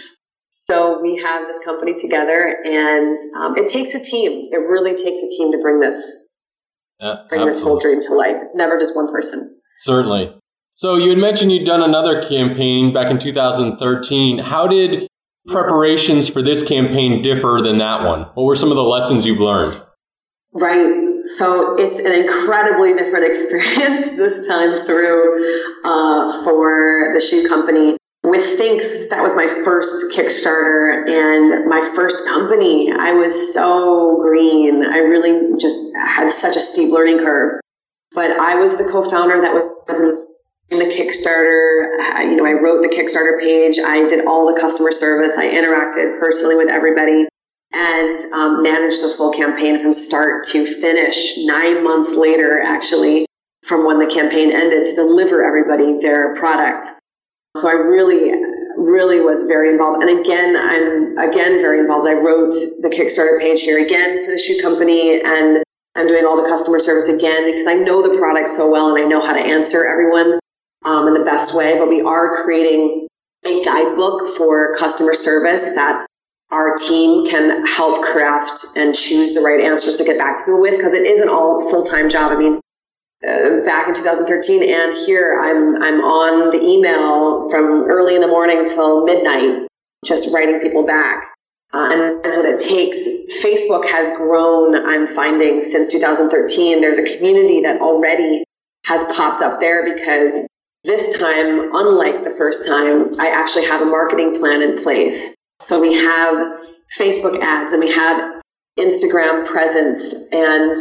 so 0.50 1.01
we 1.01 1.18
have 1.18 1.48
this 1.48 1.60
company 1.63 1.94
together, 1.96 2.57
and 2.66 3.18
um, 3.38 3.57
it 3.57 3.69
takes 3.69 3.94
a 3.96 4.01
team. 4.01 4.50
It 4.51 4.57
really 4.57 4.92
takes 4.96 5.19
a 5.19 5.30
team 5.38 5.51
to 5.51 5.60
bring 5.62 5.80
this 5.80 6.34
uh, 7.01 7.28
bring 7.28 7.42
absolutely. 7.42 7.46
this 7.46 7.63
whole 7.63 7.80
dream 7.80 8.01
to 8.01 8.13
life. 8.13 8.42
It's 8.42 8.56
never 8.56 8.78
just 8.78 8.96
one 8.96 9.12
person. 9.12 9.60
Certainly. 9.78 10.36
So 10.74 10.96
you 10.96 11.10
had 11.10 11.18
mentioned 11.18 11.51
you'd 11.51 11.66
done 11.66 11.81
another 11.81 12.22
campaign 12.22 12.94
back 12.94 13.12
in 13.12 13.19
2013. 13.19 14.40
How 14.40 14.68
did 14.68 15.07
preparations 15.48 16.30
for 16.30 16.42
this 16.42 16.66
campaign 16.66 17.22
differ 17.22 17.60
than 17.62 17.78
that 17.80 18.06
one? 18.06 18.22
What 18.34 18.44
were 18.44 18.56
some 18.56 18.69
of 18.69 18.75
the 18.75 18.84
lessons 18.84 19.25
you've 19.25 19.40
learned? 19.40 19.81
Right 20.54 21.10
so 21.24 21.75
it's 21.78 22.00
an 22.00 22.12
incredibly 22.12 22.94
different 22.94 23.25
experience 23.30 24.10
this 24.10 24.48
time 24.48 24.86
through 24.86 25.69
uh, 25.84 26.44
for 26.44 27.12
the 27.13 27.19
shoe 27.19 27.48
company. 27.48 27.98
With 28.30 28.60
Thinx, 28.60 29.10
that 29.10 29.24
was 29.24 29.36
my 29.36 29.48
first 29.64 30.16
Kickstarter 30.16 31.10
and 31.10 31.66
my 31.68 31.81
first 31.96 32.28
company. 32.28 32.92
I 32.92 33.12
was 33.14 33.54
so 33.54 34.22
green. 34.22 34.86
I 34.86 35.00
really 35.00 35.58
just 35.60 35.96
had 35.98 36.30
such 36.30 36.56
a 36.56 36.60
steep 36.60 36.94
learning 36.94 37.20
curve. 37.20 37.60
But 38.14 38.40
I 38.40 38.54
was 38.56 38.78
the 38.78 38.84
co-founder 38.84 39.42
that 39.42 39.54
was 39.54 40.00
in 40.70 40.78
the 40.78 40.86
Kickstarter. 40.86 42.30
You 42.30 42.36
know, 42.36 42.46
I 42.46 42.54
wrote 42.54 42.84
the 42.84 42.90
Kickstarter 42.90 43.40
page. 43.40 43.80
I 43.84 44.08
did 44.08 44.28
all 44.28 44.54
the 44.54 44.60
customer 44.62 44.92
service. 44.92 45.38
I 45.38 45.48
interacted 45.48 46.20
personally 46.20 46.56
with 46.56 46.70
everybody 46.70 47.28
and 47.74 48.22
um, 48.32 48.62
managed 48.62 49.04
the 49.04 49.14
full 49.18 49.32
campaign 49.34 49.82
from 49.82 49.94
start 49.94 50.46
to 50.52 50.66
finish 50.66 51.34
nine 51.38 51.84
months 51.84 52.16
later, 52.16 52.62
actually, 52.62 53.25
from 53.64 53.86
when 53.86 53.98
the 53.98 54.14
campaign 54.14 54.52
ended 54.52 54.86
to 54.86 54.96
deliver 54.96 55.44
everybody 55.44 56.00
their 56.00 56.36
product. 56.36 56.86
So 57.57 57.68
I 57.68 57.74
really, 57.74 58.31
really 58.78 59.19
was 59.22 59.44
very 59.44 59.69
involved. 59.69 60.04
And 60.04 60.19
again, 60.19 60.56
I'm 60.56 61.18
again 61.18 61.60
very 61.60 61.80
involved. 61.80 62.07
I 62.07 62.13
wrote 62.13 62.51
the 62.81 62.90
Kickstarter 62.90 63.40
page 63.40 63.62
here 63.62 63.84
again 63.84 64.24
for 64.24 64.32
the 64.32 64.38
shoe 64.38 64.62
company 64.62 65.22
and 65.22 65.63
I'm 65.96 66.08
doing 66.08 66.25
all 66.25 66.41
the 66.41 66.48
customer 66.48 66.79
service 66.79 67.10
again 67.10 67.51
because 67.51 67.68
I 67.68 67.74
know 67.74 68.01
the 68.01 68.18
product 68.18 68.50
so 68.50 68.72
well 68.72 68.96
and 68.96 69.03
I 69.03 69.08
know 69.08 69.22
how 69.22 69.34
to 69.34 69.39
answer 69.39 69.86
everyone 69.86 70.39
um, 70.86 71.08
in 71.08 71.13
the 71.13 71.25
best 71.25 71.58
way. 71.58 71.77
But 71.77 71.89
we 71.89 72.01
are 72.01 72.36
creating 72.44 73.08
a 73.46 73.63
guidebook 73.65 74.27
for 74.38 74.75
customer 74.77 75.13
service 75.13 75.75
that 75.75 76.06
our 76.51 76.75
team 76.77 77.27
can 77.27 77.65
help 77.65 78.03
craft 78.03 78.65
and 78.75 78.96
choose 78.96 79.34
the 79.34 79.41
right 79.41 79.60
answers 79.60 79.98
to 79.98 80.03
get 80.03 80.18
back 80.18 80.38
to 80.38 80.46
people 80.46 80.62
with 80.62 80.77
because 80.77 80.94
it 80.94 81.06
isn't 81.06 81.29
all 81.29 81.62
full-time 81.70 82.10
job. 82.10 82.32
I 82.32 82.38
mean, 82.38 82.60
uh, 83.28 83.62
back 83.66 83.88
in 83.88 83.94
2013 83.94 84.64
and 84.64 84.98
here 84.98 85.42
I'm, 85.44 85.82
I'm 85.82 86.02
on 86.02 86.50
the 86.52 86.62
email 86.62 87.50
from 87.50 87.84
early 87.90 88.16
in 88.16 88.22
the 88.22 88.28
morning 88.28 88.66
till 88.66 89.06
midnight, 89.06 89.68
just 90.06 90.34
writing 90.34 90.60
people 90.60 90.86
back. 90.86 91.32
Uh, 91.72 91.90
and 91.92 92.24
that's 92.24 92.36
what 92.36 92.46
it 92.46 92.60
takes. 92.60 92.98
Facebook 93.44 93.88
has 93.88 94.10
grown, 94.18 94.76
I'm 94.76 95.06
finding, 95.06 95.62
since 95.62 95.92
2013. 95.92 96.82
There's 96.82 96.98
a 96.98 97.18
community 97.18 97.62
that 97.62 97.80
already 97.80 98.44
has 98.86 99.04
popped 99.16 99.44
up 99.44 99.60
there 99.60 99.84
because 99.94 100.48
this 100.84 101.20
time, 101.20 101.70
unlike 101.76 102.24
the 102.24 102.32
first 102.32 102.68
time, 102.68 103.12
I 103.20 103.30
actually 103.30 103.66
have 103.66 103.82
a 103.82 103.86
marketing 103.86 104.34
plan 104.34 104.64
in 104.64 104.78
place 104.78 105.36
so 105.62 105.82
we 105.82 105.94
have 105.94 106.60
Facebook 106.98 107.40
ads 107.42 107.74
and 107.74 107.84
we 107.84 107.92
have 107.92 108.42
Instagram 108.78 109.46
presence 109.46 110.30
and 110.32 110.76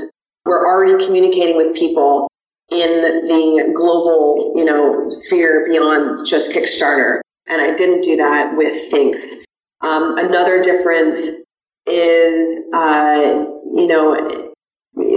we're 0.48 0.66
already 0.66 1.04
communicating 1.04 1.56
with 1.56 1.76
people 1.76 2.28
in 2.70 3.22
the 3.24 3.72
global, 3.74 4.54
you 4.56 4.64
know, 4.64 5.08
sphere 5.08 5.66
beyond 5.68 6.26
just 6.26 6.54
Kickstarter. 6.54 7.20
And 7.46 7.62
I 7.62 7.74
didn't 7.74 8.02
do 8.02 8.16
that 8.16 8.56
with 8.56 8.74
Thinx. 8.74 9.44
Um, 9.80 10.18
another 10.18 10.62
difference 10.62 11.44
is, 11.86 12.72
uh, 12.74 13.44
you 13.74 13.86
know, 13.86 14.52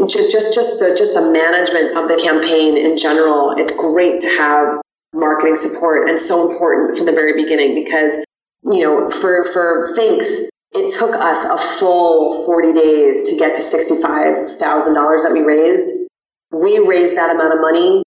just, 0.08 0.32
just, 0.32 0.54
just 0.54 0.80
the, 0.80 0.96
just 0.96 1.14
the 1.14 1.32
management 1.32 1.98
of 1.98 2.08
the 2.08 2.22
campaign 2.22 2.78
in 2.78 2.98
general. 2.98 3.52
It's 3.58 3.78
great 3.94 4.22
to 4.22 4.28
have 4.28 4.80
marketing 5.14 5.56
support 5.56 6.08
and 6.10 6.18
so 6.18 6.52
important 6.52 6.96
from 6.96 7.06
the 7.06 7.12
very 7.12 7.34
beginning 7.34 7.76
because 7.76 8.24
you 8.64 8.82
know, 8.84 9.10
for, 9.10 9.44
for 9.46 9.90
Thinx, 9.98 10.48
it 10.74 10.90
took 10.92 11.12
us 11.12 11.44
a 11.46 11.58
full 11.80 12.46
40 12.46 12.74
days 12.74 13.24
to 13.30 13.38
get 13.38 13.56
to 13.56 13.62
$65,000 13.62 14.56
that 14.56 15.32
we 15.34 15.42
raised. 15.42 16.10
We 16.52 16.80
raised 16.80 17.18
that 17.18 17.34
amount 17.36 17.54
of 17.54 17.62
money 17.62 18.04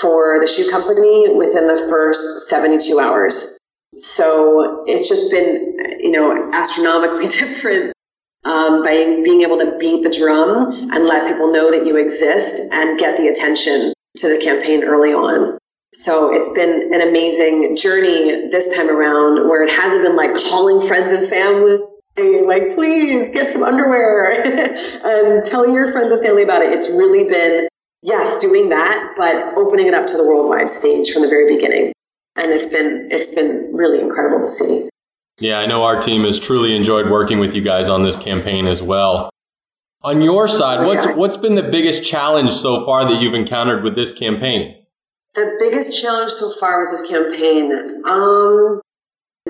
for 0.00 0.40
the 0.40 0.46
shoe 0.46 0.68
company 0.70 1.34
within 1.34 1.66
the 1.68 1.86
first 1.88 2.48
72 2.48 2.98
hours. 2.98 3.58
So 3.94 4.84
it's 4.86 5.08
just 5.08 5.30
been, 5.30 5.98
you 6.00 6.10
know, 6.10 6.50
astronomically 6.52 7.26
different 7.28 7.92
um, 8.44 8.82
by 8.82 9.20
being 9.22 9.42
able 9.42 9.58
to 9.58 9.76
beat 9.78 10.02
the 10.02 10.10
drum 10.10 10.90
and 10.92 11.06
let 11.06 11.28
people 11.28 11.52
know 11.52 11.70
that 11.70 11.86
you 11.86 11.96
exist 11.96 12.72
and 12.72 12.98
get 12.98 13.16
the 13.16 13.28
attention 13.28 13.92
to 14.16 14.28
the 14.28 14.42
campaign 14.42 14.84
early 14.84 15.12
on. 15.12 15.58
So 15.94 16.34
it's 16.34 16.52
been 16.52 16.92
an 16.92 17.00
amazing 17.00 17.76
journey 17.76 18.48
this 18.50 18.76
time 18.76 18.90
around 18.90 19.48
where 19.48 19.62
it 19.62 19.70
hasn't 19.70 20.02
been 20.02 20.16
like 20.16 20.34
calling 20.34 20.86
friends 20.86 21.12
and 21.12 21.26
family, 21.26 21.78
like, 22.46 22.74
please 22.74 23.30
get 23.30 23.50
some 23.50 23.62
underwear 23.62 24.30
and 25.04 25.44
tell 25.44 25.68
your 25.68 25.92
friends 25.92 26.12
and 26.12 26.22
family 26.22 26.42
about 26.42 26.62
it. 26.62 26.72
It's 26.72 26.88
really 26.90 27.28
been, 27.28 27.68
yes, 28.02 28.38
doing 28.38 28.68
that, 28.70 29.14
but 29.16 29.56
opening 29.56 29.86
it 29.86 29.94
up 29.94 30.06
to 30.06 30.16
the 30.16 30.24
worldwide 30.24 30.70
stage 30.70 31.12
from 31.12 31.22
the 31.22 31.28
very 31.28 31.48
beginning. 31.54 31.92
And 32.36 32.52
it's 32.52 32.66
been, 32.66 33.08
it's 33.10 33.34
been 33.34 33.70
really 33.74 34.00
incredible 34.00 34.40
to 34.40 34.48
see. 34.48 34.88
Yeah, 35.40 35.60
I 35.60 35.66
know 35.66 35.84
our 35.84 36.00
team 36.00 36.24
has 36.24 36.38
truly 36.38 36.74
enjoyed 36.74 37.10
working 37.10 37.38
with 37.38 37.54
you 37.54 37.62
guys 37.62 37.88
on 37.88 38.02
this 38.02 38.16
campaign 38.16 38.66
as 38.66 38.82
well. 38.82 39.30
On 40.02 40.20
your 40.20 40.46
side, 40.46 40.86
what's 40.86 41.06
what's 41.16 41.36
been 41.36 41.54
the 41.54 41.62
biggest 41.62 42.04
challenge 42.04 42.52
so 42.52 42.84
far 42.84 43.04
that 43.04 43.20
you've 43.20 43.34
encountered 43.34 43.82
with 43.82 43.96
this 43.96 44.12
campaign? 44.12 44.76
The 45.34 45.56
biggest 45.58 46.00
challenge 46.00 46.30
so 46.30 46.50
far 46.60 46.84
with 46.84 46.98
this 46.98 47.10
campaign, 47.10 47.72
um, 48.08 48.80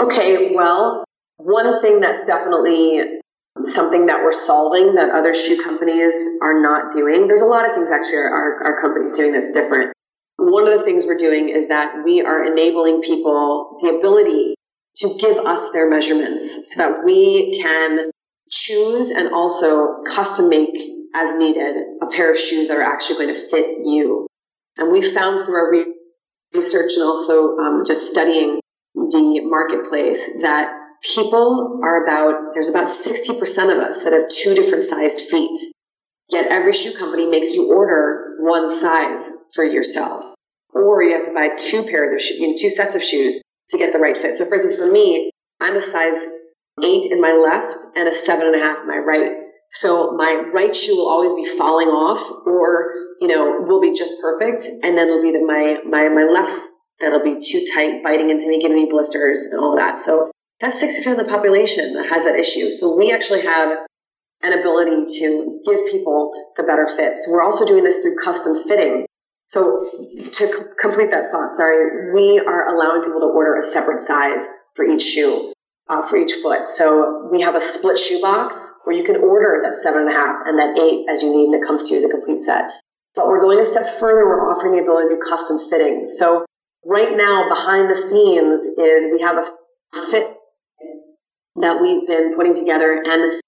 okay, 0.00 0.54
well, 0.54 1.04
one 1.38 1.80
thing 1.80 2.00
that's 2.00 2.24
definitely 2.24 3.20
something 3.64 4.06
that 4.06 4.22
we're 4.22 4.32
solving 4.32 4.94
that 4.94 5.10
other 5.10 5.34
shoe 5.34 5.62
companies 5.62 6.38
are 6.42 6.60
not 6.60 6.92
doing. 6.92 7.26
There's 7.26 7.42
a 7.42 7.46
lot 7.46 7.66
of 7.66 7.72
things 7.72 7.90
actually 7.90 8.18
our, 8.18 8.64
our, 8.64 8.80
company's 8.80 9.12
doing 9.12 9.32
that's 9.32 9.52
different. 9.52 9.92
One 10.36 10.68
of 10.68 10.78
the 10.78 10.84
things 10.84 11.06
we're 11.06 11.18
doing 11.18 11.48
is 11.48 11.68
that 11.68 12.04
we 12.04 12.22
are 12.22 12.44
enabling 12.44 13.02
people 13.02 13.78
the 13.80 13.98
ability 13.98 14.54
to 14.98 15.18
give 15.20 15.38
us 15.38 15.70
their 15.72 15.90
measurements 15.90 16.74
so 16.74 16.88
that 16.88 17.04
we 17.04 17.60
can 17.60 18.10
choose 18.50 19.10
and 19.10 19.32
also 19.32 20.02
custom 20.02 20.48
make 20.48 20.74
as 21.14 21.36
needed 21.36 21.76
a 22.02 22.06
pair 22.06 22.30
of 22.30 22.38
shoes 22.38 22.68
that 22.68 22.76
are 22.76 22.82
actually 22.82 23.26
going 23.26 23.34
to 23.34 23.48
fit 23.48 23.78
you. 23.84 24.26
And 24.76 24.92
we 24.92 25.02
found 25.02 25.40
through 25.40 25.56
our 25.56 25.84
research 26.54 26.92
and 26.96 27.04
also 27.04 27.56
um, 27.58 27.82
just 27.86 28.08
studying 28.08 28.60
the 28.94 29.40
marketplace 29.44 30.42
that 30.42 30.77
people 31.02 31.80
are 31.82 32.04
about, 32.04 32.54
there's 32.54 32.68
about 32.68 32.86
60% 32.86 33.72
of 33.72 33.78
us 33.78 34.04
that 34.04 34.12
have 34.12 34.28
two 34.28 34.54
different 34.54 34.84
sized 34.84 35.30
feet. 35.30 35.58
Yet 36.30 36.50
every 36.50 36.72
shoe 36.72 36.96
company 36.98 37.26
makes 37.26 37.54
you 37.54 37.72
order 37.72 38.36
one 38.40 38.68
size 38.68 39.30
for 39.54 39.64
yourself. 39.64 40.34
Or 40.72 41.02
you 41.02 41.14
have 41.14 41.24
to 41.24 41.32
buy 41.32 41.50
two 41.56 41.84
pairs 41.84 42.12
of 42.12 42.20
shoes, 42.20 42.38
you 42.38 42.48
know, 42.48 42.54
two 42.58 42.70
sets 42.70 42.94
of 42.94 43.02
shoes 43.02 43.40
to 43.70 43.78
get 43.78 43.92
the 43.92 43.98
right 43.98 44.16
fit. 44.16 44.36
So 44.36 44.44
for 44.44 44.54
instance, 44.54 44.80
for 44.80 44.92
me, 44.92 45.30
I'm 45.60 45.76
a 45.76 45.80
size 45.80 46.26
eight 46.82 47.10
in 47.10 47.20
my 47.20 47.32
left 47.32 47.84
and 47.96 48.08
a 48.08 48.12
seven 48.12 48.46
and 48.46 48.56
a 48.56 48.58
half 48.58 48.80
in 48.80 48.88
my 48.88 48.98
right. 48.98 49.32
So 49.70 50.12
my 50.12 50.50
right 50.52 50.74
shoe 50.74 50.96
will 50.96 51.08
always 51.08 51.34
be 51.34 51.44
falling 51.44 51.88
off 51.88 52.20
or, 52.46 52.92
you 53.20 53.28
know, 53.28 53.60
will 53.62 53.80
be 53.80 53.92
just 53.92 54.20
perfect. 54.20 54.64
And 54.82 54.96
then 54.96 55.08
it'll 55.08 55.22
be 55.22 55.32
that 55.32 55.44
my, 55.44 55.78
my, 55.84 56.08
my 56.08 56.24
left 56.24 56.54
that'll 57.00 57.22
be 57.22 57.40
too 57.40 57.64
tight, 57.74 58.02
biting 58.02 58.30
into 58.30 58.48
me, 58.48 58.60
giving 58.60 58.76
me 58.76 58.86
blisters 58.90 59.48
and 59.50 59.60
all 59.60 59.76
that. 59.76 59.98
So 59.98 60.30
that's 60.60 60.82
60% 60.82 61.12
of 61.12 61.18
the 61.18 61.30
population 61.30 61.94
that 61.94 62.08
has 62.08 62.24
that 62.24 62.34
issue. 62.36 62.70
So 62.70 62.96
we 62.96 63.12
actually 63.12 63.42
have 63.42 63.86
an 64.42 64.58
ability 64.58 65.06
to 65.18 65.60
give 65.66 65.86
people 65.90 66.32
the 66.56 66.62
better 66.62 66.86
fit. 66.86 67.18
So 67.18 67.32
we're 67.32 67.44
also 67.44 67.66
doing 67.66 67.84
this 67.84 68.02
through 68.02 68.16
custom 68.22 68.54
fitting. 68.66 69.06
So 69.46 69.84
to 69.84 70.46
c- 70.46 70.64
complete 70.80 71.10
that 71.10 71.26
thought, 71.30 71.50
sorry, 71.52 72.12
we 72.12 72.38
are 72.38 72.74
allowing 72.74 73.02
people 73.02 73.20
to 73.20 73.26
order 73.26 73.56
a 73.56 73.62
separate 73.62 74.00
size 74.00 74.46
for 74.74 74.84
each 74.84 75.02
shoe, 75.02 75.52
uh, 75.88 76.02
for 76.02 76.16
each 76.18 76.32
foot. 76.42 76.68
So 76.68 77.28
we 77.32 77.40
have 77.40 77.54
a 77.54 77.60
split 77.60 77.98
shoe 77.98 78.20
box 78.20 78.80
where 78.84 78.94
you 78.94 79.04
can 79.04 79.16
order 79.16 79.62
that 79.64 79.74
seven 79.74 80.02
and 80.02 80.10
a 80.10 80.12
half 80.12 80.42
and 80.44 80.58
that 80.58 80.78
eight 80.78 81.06
as 81.08 81.22
you 81.22 81.30
need, 81.30 81.46
and 81.46 81.62
it 81.62 81.66
comes 81.66 81.88
to 81.88 81.94
you 81.94 81.98
as 81.98 82.04
a 82.04 82.10
complete 82.10 82.40
set. 82.40 82.70
But 83.16 83.26
we're 83.26 83.40
going 83.40 83.58
a 83.58 83.64
step 83.64 83.86
further. 83.98 84.28
We're 84.28 84.50
offering 84.50 84.72
the 84.72 84.82
ability 84.82 85.08
to 85.08 85.14
do 85.16 85.20
custom 85.28 85.58
fitting. 85.70 86.04
So 86.04 86.44
right 86.84 87.16
now, 87.16 87.48
behind 87.48 87.90
the 87.90 87.96
scenes 87.96 88.60
is 88.78 89.10
we 89.10 89.20
have 89.22 89.38
a 89.38 89.44
fit 90.10 90.37
that 91.60 91.80
we've 91.80 92.06
been 92.06 92.34
putting 92.34 92.54
together 92.54 93.02
and 93.04 93.40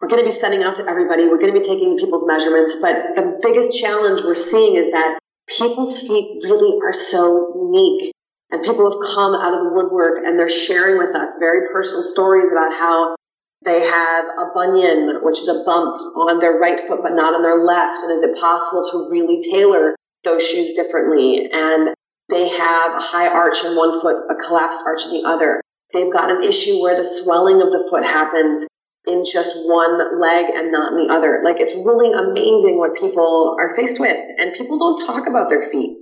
we're 0.00 0.08
going 0.08 0.20
to 0.20 0.28
be 0.28 0.32
sending 0.32 0.62
out 0.62 0.76
to 0.76 0.84
everybody. 0.88 1.26
We're 1.26 1.38
going 1.38 1.52
to 1.52 1.58
be 1.58 1.64
taking 1.64 1.96
people's 1.98 2.26
measurements. 2.26 2.78
But 2.82 3.14
the 3.14 3.38
biggest 3.42 3.78
challenge 3.80 4.20
we're 4.22 4.34
seeing 4.34 4.76
is 4.76 4.90
that 4.90 5.18
people's 5.48 6.06
feet 6.06 6.42
really 6.44 6.78
are 6.84 6.92
so 6.92 7.54
unique. 7.56 8.12
And 8.50 8.62
people 8.62 8.90
have 8.90 9.00
come 9.14 9.34
out 9.34 9.54
of 9.54 9.64
the 9.64 9.72
woodwork 9.72 10.24
and 10.24 10.38
they're 10.38 10.50
sharing 10.50 10.98
with 10.98 11.14
us 11.14 11.38
very 11.40 11.68
personal 11.72 12.02
stories 12.02 12.52
about 12.52 12.72
how 12.72 13.16
they 13.64 13.80
have 13.80 14.24
a 14.38 14.52
bunion, 14.54 15.20
which 15.22 15.38
is 15.38 15.48
a 15.48 15.64
bump 15.64 15.96
on 16.14 16.38
their 16.38 16.58
right 16.58 16.78
foot, 16.78 17.02
but 17.02 17.14
not 17.14 17.34
on 17.34 17.42
their 17.42 17.64
left. 17.64 18.02
And 18.02 18.12
is 18.12 18.22
it 18.22 18.38
possible 18.38 18.84
to 18.92 19.10
really 19.10 19.40
tailor 19.40 19.96
those 20.22 20.46
shoes 20.46 20.74
differently? 20.74 21.48
And 21.52 21.94
they 22.28 22.48
have 22.48 22.92
a 22.94 23.00
high 23.00 23.28
arch 23.28 23.64
in 23.64 23.74
one 23.76 24.00
foot, 24.00 24.16
a 24.30 24.34
collapsed 24.46 24.82
arch 24.86 25.06
in 25.06 25.22
the 25.22 25.28
other. 25.28 25.60
They've 25.96 26.12
got 26.12 26.30
an 26.30 26.44
issue 26.44 26.82
where 26.82 26.94
the 26.94 27.04
swelling 27.04 27.62
of 27.62 27.72
the 27.72 27.88
foot 27.88 28.04
happens 28.04 28.66
in 29.06 29.24
just 29.24 29.66
one 29.66 30.20
leg 30.20 30.44
and 30.52 30.70
not 30.70 30.92
in 30.92 31.06
the 31.06 31.14
other. 31.14 31.40
Like 31.42 31.56
it's 31.58 31.74
really 31.74 32.12
amazing 32.12 32.76
what 32.76 32.94
people 32.96 33.56
are 33.58 33.74
faced 33.74 33.98
with. 33.98 34.18
And 34.36 34.52
people 34.52 34.76
don't 34.76 35.06
talk 35.06 35.26
about 35.26 35.48
their 35.48 35.62
feet. 35.62 35.96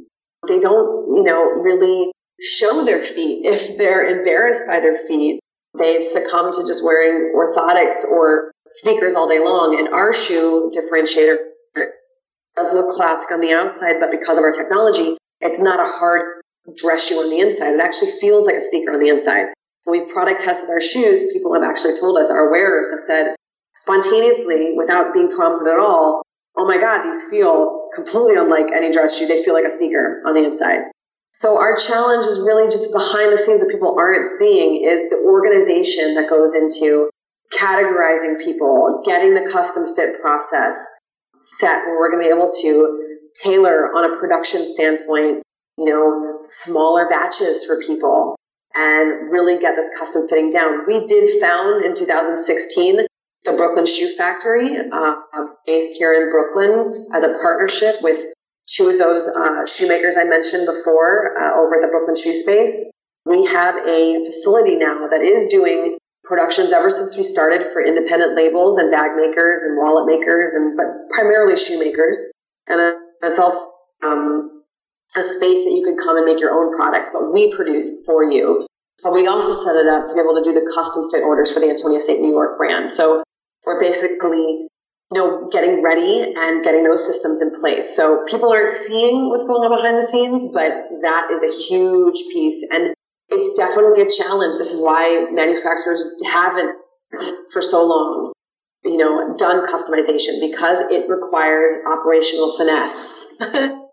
They 0.49 0.59
don't, 0.59 1.07
you 1.15 1.23
know, 1.23 1.63
really 1.63 2.11
show 2.41 2.85
their 2.85 3.01
feet. 3.01 3.47
If 3.47 3.79
they're 3.79 4.19
embarrassed 4.19 4.67
by 4.67 4.81
their 4.81 4.99
feet, 5.07 5.39
they've 5.79 6.05
succumbed 6.05 6.55
to 6.55 6.67
just 6.67 6.85
wearing 6.85 7.33
orthotics 7.33 8.03
or 8.03 8.51
sneakers 8.67 9.15
all 9.15 9.29
day 9.29 9.39
long. 9.39 9.79
And 9.79 9.95
our 9.95 10.13
shoe 10.13 10.73
differentiator 10.75 11.37
does 12.57 12.75
look 12.75 12.91
classic 12.91 13.31
on 13.31 13.41
the 13.41 13.53
outside, 13.53 14.01
but 14.01 14.11
because 14.11 14.39
of 14.39 14.43
our 14.43 14.53
technology, 14.53 15.17
it's 15.41 15.63
not 15.63 15.79
a 15.79 15.89
hard 15.89 16.43
dress 16.77 17.07
shoe 17.07 17.17
on 17.17 17.31
the 17.31 17.39
inside. 17.39 17.75
It 17.75 17.81
actually 17.81 18.11
feels 18.21 18.47
like 18.47 18.57
a 18.57 18.61
sneaker 18.61 18.93
on 18.93 18.99
the 18.99 19.09
inside. 19.09 19.54
When 19.85 20.01
we've 20.01 20.09
product 20.09 20.41
tested 20.41 20.71
our 20.71 20.81
shoes, 20.81 21.33
people 21.33 21.53
have 21.55 21.63
actually 21.63 21.95
told 22.01 22.19
us, 22.19 22.31
our 22.31 22.51
wearers 22.51 22.91
have 22.91 23.01
said 23.01 23.35
spontaneously, 23.77 24.73
without 24.77 25.13
being 25.13 25.31
prompted 25.31 25.71
at 25.71 25.79
all, 25.79 26.23
oh 26.57 26.67
my 26.67 26.79
God, 26.79 27.05
these 27.05 27.29
feel 27.29 27.89
completely 27.95 28.37
unlike 28.37 28.67
any 28.75 28.91
dress 28.91 29.19
shoe. 29.19 29.27
They 29.27 29.43
feel 29.43 29.55
like 29.55 29.67
a 29.67 29.71
sneaker 29.71 30.23
on 30.25 30.35
the 30.35 30.45
inside. 30.45 30.83
So 31.33 31.59
our 31.59 31.77
challenge 31.77 32.27
is 32.27 32.41
really 32.47 32.71
just 32.71 32.93
behind 32.93 33.33
the 33.33 33.39
scenes 33.39 33.61
that 33.61 33.71
people 33.71 33.97
aren't 33.99 34.25
seeing 34.25 34.85
is 34.85 35.11
the 35.11 35.19
organization 35.19 36.15
that 36.15 36.31
goes 36.31 36.55
into 36.55 37.11
categorizing 37.53 38.43
people, 38.43 39.03
getting 39.05 39.33
the 39.33 39.51
custom 39.53 39.95
fit 39.97 40.17
process 40.21 40.99
set 41.35 41.85
where 41.87 41.99
we're 41.99 42.13
going 42.13 42.23
to 42.23 42.29
be 42.29 42.35
able 42.35 42.51
to 42.63 43.19
tailor 43.35 43.91
on 43.97 44.15
a 44.15 44.17
production 44.19 44.65
standpoint, 44.65 45.43
you 45.77 45.85
know, 45.87 46.39
smaller 46.43 47.09
batches 47.09 47.67
for 47.67 47.81
people 47.81 48.37
and 48.75 49.31
really 49.31 49.59
get 49.59 49.77
this 49.77 49.91
custom 49.99 50.27
fitting 50.29 50.51
down. 50.51 50.87
We 50.87 51.07
did 51.07 51.41
found 51.41 51.85
in 51.85 51.95
2016 51.95 53.07
the 53.45 53.53
Brooklyn 53.53 53.87
Shoe 53.87 54.15
Factory, 54.17 54.79
uh, 54.91 55.15
based 55.67 55.99
here 55.99 56.15
in 56.15 56.31
Brooklyn, 56.31 56.93
as 57.15 57.25
a 57.25 57.35
partnership 57.43 57.97
with 58.03 58.21
two 58.67 58.89
of 58.89 58.99
those 58.99 59.29
uh, 59.29 59.67
shoemakers 59.67 60.17
I 60.17 60.25
mentioned 60.25 60.67
before 60.67 61.37
uh, 61.39 61.61
over 61.61 61.77
at 61.77 61.83
the 61.83 61.89
Brooklyn 61.89 62.17
Shoe 62.17 62.33
Space. 62.33 62.91
We 63.27 63.47
have 63.47 63.77
a 63.77 64.25
facility 64.25 64.77
now 64.77 65.09
that 65.09 65.21
is 65.21 65.47
doing 65.47 65.99
productions 66.25 66.73
ever 66.73 66.91
since 66.91 67.17
we 67.17 67.23
started 67.23 67.71
for 67.73 67.85
independent 67.85 68.35
labels 68.35 68.79
and 68.79 68.91
bag 68.91 69.13
makers 69.17 69.63
and 69.63 69.77
wallet 69.77 70.07
makers 70.07 70.55
and 70.55 70.77
but 70.77 70.87
primarily 71.15 71.57
shoemakers. 71.57 72.33
And 72.67 72.97
it's 73.23 73.39
also 73.39 73.71
um, 74.05 74.54
a 75.17 75.23
space 75.23 75.65
that 75.65 75.73
you 75.73 75.83
can 75.85 75.97
come 75.97 76.17
and 76.17 76.27
make 76.27 76.41
your 76.41 76.53
own 76.53 76.75
products, 76.77 77.11
but 77.13 77.33
we 77.33 77.55
produce 77.55 78.05
for 78.05 78.25
you. 78.25 78.67
But 79.03 79.13
we 79.13 79.27
also 79.27 79.53
set 79.53 79.77
it 79.77 79.87
up 79.87 80.07
to 80.07 80.15
be 80.15 80.21
able 80.21 80.35
to 80.35 80.43
do 80.43 80.53
the 80.53 80.65
custom 80.75 81.11
fit 81.13 81.23
orders 81.23 81.53
for 81.53 81.61
the 81.61 81.69
Antonia 81.69 82.01
Saint 82.01 82.21
New 82.21 82.31
York 82.31 82.57
brand. 82.59 82.89
So 82.91 83.23
we're 83.67 83.81
basically, 83.81 84.67
you 85.13 85.15
know, 85.15 85.49
getting 85.53 85.83
ready 85.83 86.33
and 86.35 86.65
getting 86.65 86.85
those 86.85 87.05
systems 87.05 87.43
in 87.43 87.53
place. 87.61 87.95
So 87.95 88.25
people 88.31 88.51
aren't 88.51 88.71
seeing 88.71 89.29
what's 89.29 89.45
going 89.45 89.63
on 89.63 89.77
behind 89.77 89.99
the 89.99 90.07
scenes, 90.07 90.49
but 90.53 90.73
that 91.03 91.29
is 91.31 91.43
a 91.43 91.53
huge 91.69 92.17
piece. 92.33 92.65
And 92.73 92.95
it's 93.29 93.53
definitely 93.55 94.03
a 94.03 94.11
challenge. 94.11 94.57
This 94.57 94.73
is 94.73 94.83
why 94.83 95.27
manufacturers 95.33 96.01
haven't 96.25 96.75
for 97.53 97.63
so 97.63 97.87
long, 97.87 98.33
you 98.85 98.97
know, 98.97 99.37
done 99.37 99.67
customization 99.67 100.41
because 100.41 100.81
it 100.91 101.09
requires 101.09 101.77
operational 101.87 102.57
finesse. 102.57 103.39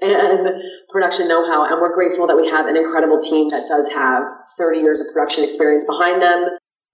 and 0.00 0.62
production 0.88 1.28
know-how. 1.28 1.70
And 1.70 1.80
we're 1.80 1.94
grateful 1.94 2.26
that 2.26 2.36
we 2.36 2.48
have 2.48 2.66
an 2.66 2.76
incredible 2.76 3.20
team 3.20 3.48
that 3.48 3.66
does 3.68 3.90
have 3.92 4.30
30 4.56 4.78
years 4.78 5.00
of 5.00 5.06
production 5.12 5.44
experience 5.44 5.84
behind 5.84 6.22
them. 6.22 6.48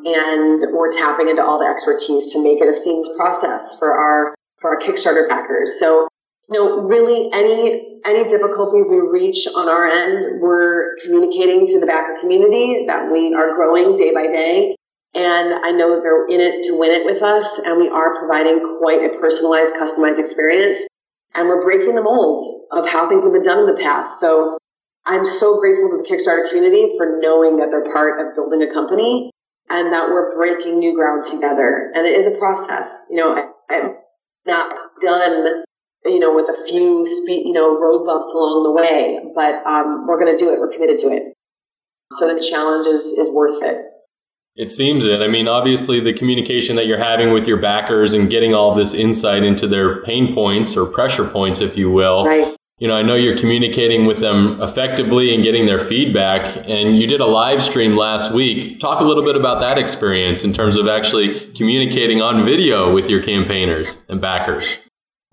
And 0.04 0.58
we're 0.72 0.90
tapping 0.90 1.28
into 1.28 1.42
all 1.42 1.58
the 1.58 1.66
expertise 1.66 2.32
to 2.32 2.42
make 2.42 2.60
it 2.60 2.68
a 2.68 2.74
seamless 2.74 3.14
process 3.16 3.78
for 3.78 3.92
our, 3.92 4.34
for 4.60 4.74
our 4.74 4.80
Kickstarter 4.80 5.28
backers. 5.28 5.78
So 5.78 6.08
you 6.50 6.60
know, 6.60 6.82
really 6.82 7.30
any 7.32 8.00
any 8.04 8.28
difficulties 8.28 8.90
we 8.90 9.00
reach 9.00 9.48
on 9.56 9.68
our 9.68 9.86
end, 9.86 10.22
we're 10.42 10.94
communicating 11.02 11.66
to 11.66 11.80
the 11.80 11.86
backer 11.86 12.16
community 12.20 12.84
that 12.86 13.10
we 13.10 13.34
are 13.34 13.54
growing 13.54 13.96
day 13.96 14.12
by 14.12 14.26
day. 14.26 14.76
And 15.14 15.54
I 15.64 15.70
know 15.70 15.94
that 15.94 16.02
they're 16.02 16.26
in 16.26 16.40
it 16.40 16.64
to 16.64 16.78
win 16.78 16.90
it 16.90 17.06
with 17.06 17.22
us, 17.22 17.58
and 17.60 17.78
we 17.78 17.88
are 17.88 18.18
providing 18.18 18.60
quite 18.78 19.00
a 19.04 19.18
personalized, 19.18 19.74
customized 19.76 20.18
experience. 20.18 20.86
And 21.36 21.48
we're 21.48 21.62
breaking 21.62 21.94
the 21.94 22.02
mold 22.02 22.68
of 22.70 22.88
how 22.88 23.08
things 23.08 23.24
have 23.24 23.32
been 23.32 23.42
done 23.42 23.58
in 23.58 23.66
the 23.66 23.80
past. 23.82 24.20
So 24.20 24.58
I'm 25.06 25.24
so 25.24 25.60
grateful 25.60 25.90
to 25.90 25.96
the 25.98 26.08
Kickstarter 26.08 26.48
community 26.48 26.96
for 26.96 27.18
knowing 27.20 27.58
that 27.58 27.70
they're 27.70 27.92
part 27.92 28.20
of 28.20 28.34
building 28.34 28.62
a 28.62 28.72
company 28.72 29.30
and 29.68 29.92
that 29.92 30.08
we're 30.08 30.34
breaking 30.34 30.78
new 30.78 30.94
ground 30.94 31.24
together. 31.24 31.92
And 31.94 32.06
it 32.06 32.16
is 32.16 32.26
a 32.26 32.38
process. 32.38 33.08
You 33.10 33.16
know, 33.16 33.34
I, 33.34 33.74
am 33.74 33.96
not 34.46 34.74
done, 35.00 35.64
you 36.04 36.18
know, 36.20 36.34
with 36.34 36.48
a 36.48 36.64
few 36.68 37.04
speed, 37.06 37.46
you 37.46 37.52
know, 37.52 37.78
road 37.80 38.04
bumps 38.06 38.32
along 38.32 38.62
the 38.62 38.72
way, 38.72 39.20
but 39.34 39.66
um, 39.66 40.06
we're 40.06 40.18
going 40.18 40.36
to 40.36 40.42
do 40.42 40.52
it. 40.52 40.60
We're 40.60 40.72
committed 40.72 40.98
to 41.00 41.08
it. 41.08 41.34
So 42.12 42.32
the 42.32 42.42
challenge 42.42 42.86
is, 42.86 43.04
is 43.04 43.34
worth 43.34 43.62
it. 43.62 43.93
It 44.56 44.70
seems 44.70 45.04
it. 45.04 45.20
I 45.20 45.26
mean, 45.26 45.48
obviously, 45.48 45.98
the 45.98 46.12
communication 46.12 46.76
that 46.76 46.86
you're 46.86 47.02
having 47.02 47.32
with 47.32 47.46
your 47.48 47.56
backers 47.56 48.14
and 48.14 48.30
getting 48.30 48.54
all 48.54 48.74
this 48.74 48.94
insight 48.94 49.42
into 49.42 49.66
their 49.66 50.00
pain 50.02 50.32
points 50.32 50.76
or 50.76 50.86
pressure 50.86 51.26
points, 51.26 51.60
if 51.60 51.76
you 51.76 51.90
will. 51.90 52.24
Right. 52.24 52.56
You 52.78 52.88
know, 52.88 52.96
I 52.96 53.02
know 53.02 53.14
you're 53.14 53.38
communicating 53.38 54.04
with 54.04 54.18
them 54.18 54.60
effectively 54.60 55.34
and 55.34 55.42
getting 55.42 55.66
their 55.66 55.78
feedback. 55.78 56.56
And 56.68 56.98
you 57.00 57.06
did 57.06 57.20
a 57.20 57.26
live 57.26 57.62
stream 57.62 57.96
last 57.96 58.32
week. 58.32 58.78
Talk 58.80 59.00
a 59.00 59.04
little 59.04 59.22
bit 59.22 59.36
about 59.36 59.60
that 59.60 59.78
experience 59.78 60.44
in 60.44 60.52
terms 60.52 60.76
of 60.76 60.86
actually 60.86 61.52
communicating 61.54 62.20
on 62.20 62.44
video 62.44 62.92
with 62.92 63.08
your 63.08 63.22
campaigners 63.22 63.96
and 64.08 64.20
backers. 64.20 64.76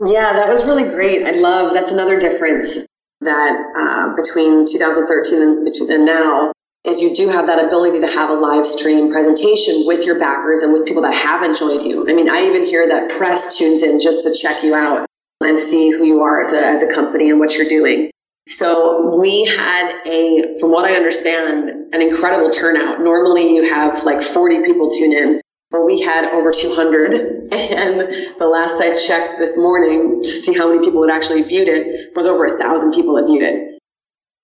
Yeah, 0.06 0.34
that 0.34 0.50
was 0.50 0.66
really 0.66 0.90
great. 0.90 1.24
I 1.24 1.32
love 1.32 1.74
that's 1.74 1.92
another 1.92 2.20
difference 2.20 2.88
that 3.22 3.72
uh, 3.78 4.16
between 4.16 4.66
2013 4.66 5.42
and, 5.42 5.68
and 5.92 6.06
now 6.06 6.52
is 6.84 7.02
you 7.02 7.14
do 7.16 7.30
have 7.30 7.46
that 7.48 7.64
ability 7.64 8.00
to 8.00 8.08
have 8.08 8.30
a 8.30 8.34
live 8.34 8.66
stream 8.66 9.12
presentation 9.12 9.84
with 9.86 10.06
your 10.06 10.18
backers 10.20 10.64
and 10.64 10.74
with 10.74 10.86
people 10.86 11.04
that 11.04 11.14
have 11.14 11.44
enjoyed 11.44 11.84
you. 11.84 12.10
I 12.10 12.14
mean, 12.14 12.30
I 12.30 12.44
even 12.46 12.66
hear 12.66 12.88
that 12.88 13.12
press 13.12 13.58
tunes 13.58 13.84
in 13.84 14.00
just 14.00 14.24
to 14.24 14.34
check 14.42 14.64
you 14.64 14.74
out 14.74 15.06
and 15.42 15.58
see 15.58 15.92
who 15.92 16.06
you 16.06 16.22
are 16.22 16.40
as 16.40 16.54
a, 16.54 16.66
as 16.66 16.84
a 16.84 16.94
company 16.94 17.30
and 17.30 17.40
what 17.40 17.56
you're 17.56 17.70
doing. 17.70 18.10
So 18.48 19.18
we 19.20 19.46
had 19.46 20.02
a, 20.08 20.58
from 20.60 20.72
what 20.72 20.86
I 20.86 20.96
understand, 20.96 21.94
an 21.94 22.02
incredible 22.02 22.50
turnout. 22.50 23.02
Normally 23.02 23.54
you 23.56 23.70
have 23.70 24.04
like 24.04 24.22
40 24.24 24.64
people 24.64 24.90
tune 24.90 25.14
in, 25.14 25.42
but 25.70 25.86
we 25.86 26.02
had 26.02 26.32
over 26.34 26.52
200. 26.52 27.40
And 27.52 28.00
the 28.40 28.48
last 28.48 28.82
I 28.82 28.96
checked 28.96 29.38
this 29.38 29.58
morning 29.58 30.22
to 30.24 30.30
see 30.30 30.58
how 30.58 30.70
many 30.72 30.86
people 30.86 31.06
had 31.06 31.14
actually 31.14 31.44
viewed 31.44 31.68
it 31.68 32.16
was 32.16 32.26
over 32.26 32.46
a 32.46 32.58
thousand 32.58 32.94
people 32.94 33.18
had 33.18 33.26
viewed 33.26 33.44
it. 33.44 33.71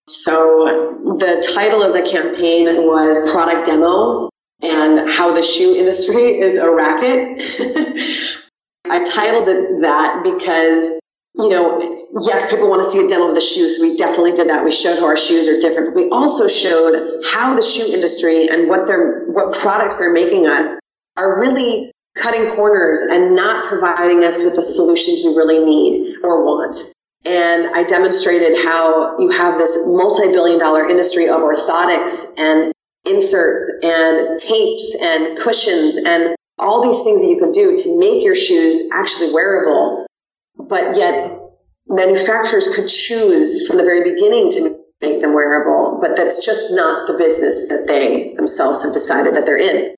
So 0.07 1.17
the 1.19 1.45
title 1.53 1.83
of 1.83 1.93
the 1.93 2.01
campaign 2.01 2.65
was 2.85 3.31
Product 3.31 3.65
Demo 3.65 4.29
and 4.63 5.11
How 5.11 5.33
the 5.33 5.43
Shoe 5.43 5.75
Industry 5.75 6.39
is 6.39 6.57
a 6.57 6.69
Racket. 6.73 7.41
I 8.89 9.03
titled 9.03 9.49
it 9.49 9.81
that 9.81 10.23
because, 10.23 10.99
you 11.35 11.49
know, 11.49 12.05
yes, 12.21 12.49
people 12.49 12.69
want 12.69 12.81
to 12.83 12.89
see 12.89 13.05
a 13.05 13.07
demo 13.09 13.29
of 13.29 13.35
the 13.35 13.41
shoes. 13.41 13.77
So 13.77 13.83
we 13.83 13.97
definitely 13.97 14.31
did 14.31 14.47
that. 14.47 14.63
We 14.63 14.71
showed 14.71 14.97
how 14.97 15.05
our 15.05 15.17
shoes 15.17 15.45
are 15.49 15.59
different. 15.59 15.93
But 15.93 16.03
we 16.03 16.09
also 16.09 16.47
showed 16.47 17.21
how 17.33 17.53
the 17.53 17.61
shoe 17.61 17.93
industry 17.93 18.47
and 18.47 18.69
what 18.69 18.87
they're, 18.87 19.25
what 19.25 19.53
products 19.55 19.97
they're 19.97 20.13
making 20.13 20.47
us 20.47 20.79
are 21.17 21.37
really 21.37 21.91
cutting 22.15 22.47
corners 22.55 23.01
and 23.01 23.35
not 23.35 23.67
providing 23.67 24.23
us 24.23 24.43
with 24.43 24.55
the 24.55 24.61
solutions 24.61 25.21
we 25.25 25.35
really 25.35 25.63
need 25.63 26.15
or 26.23 26.45
want. 26.45 26.93
And 27.25 27.75
I 27.75 27.83
demonstrated 27.83 28.63
how 28.63 29.17
you 29.19 29.29
have 29.29 29.57
this 29.57 29.85
multi-billion 29.87 30.59
dollar 30.59 30.87
industry 30.89 31.27
of 31.27 31.41
orthotics 31.41 32.33
and 32.37 32.71
inserts 33.05 33.79
and 33.83 34.39
tapes 34.39 34.97
and 35.01 35.37
cushions 35.37 35.97
and 35.97 36.35
all 36.59 36.81
these 36.81 37.01
things 37.03 37.21
that 37.21 37.27
you 37.27 37.37
can 37.37 37.51
do 37.51 37.75
to 37.75 37.99
make 37.99 38.23
your 38.23 38.35
shoes 38.35 38.89
actually 38.93 39.33
wearable. 39.33 40.05
But 40.57 40.95
yet 40.95 41.39
manufacturers 41.87 42.75
could 42.75 42.87
choose 42.87 43.67
from 43.67 43.77
the 43.77 43.83
very 43.83 44.11
beginning 44.11 44.51
to 44.51 44.77
make 45.01 45.21
them 45.21 45.33
wearable, 45.33 45.99
but 46.01 46.17
that's 46.17 46.45
just 46.45 46.73
not 46.75 47.07
the 47.07 47.13
business 47.13 47.67
that 47.69 47.85
they 47.87 48.33
themselves 48.33 48.83
have 48.83 48.93
decided 48.93 49.35
that 49.35 49.45
they're 49.45 49.57
in. 49.57 49.95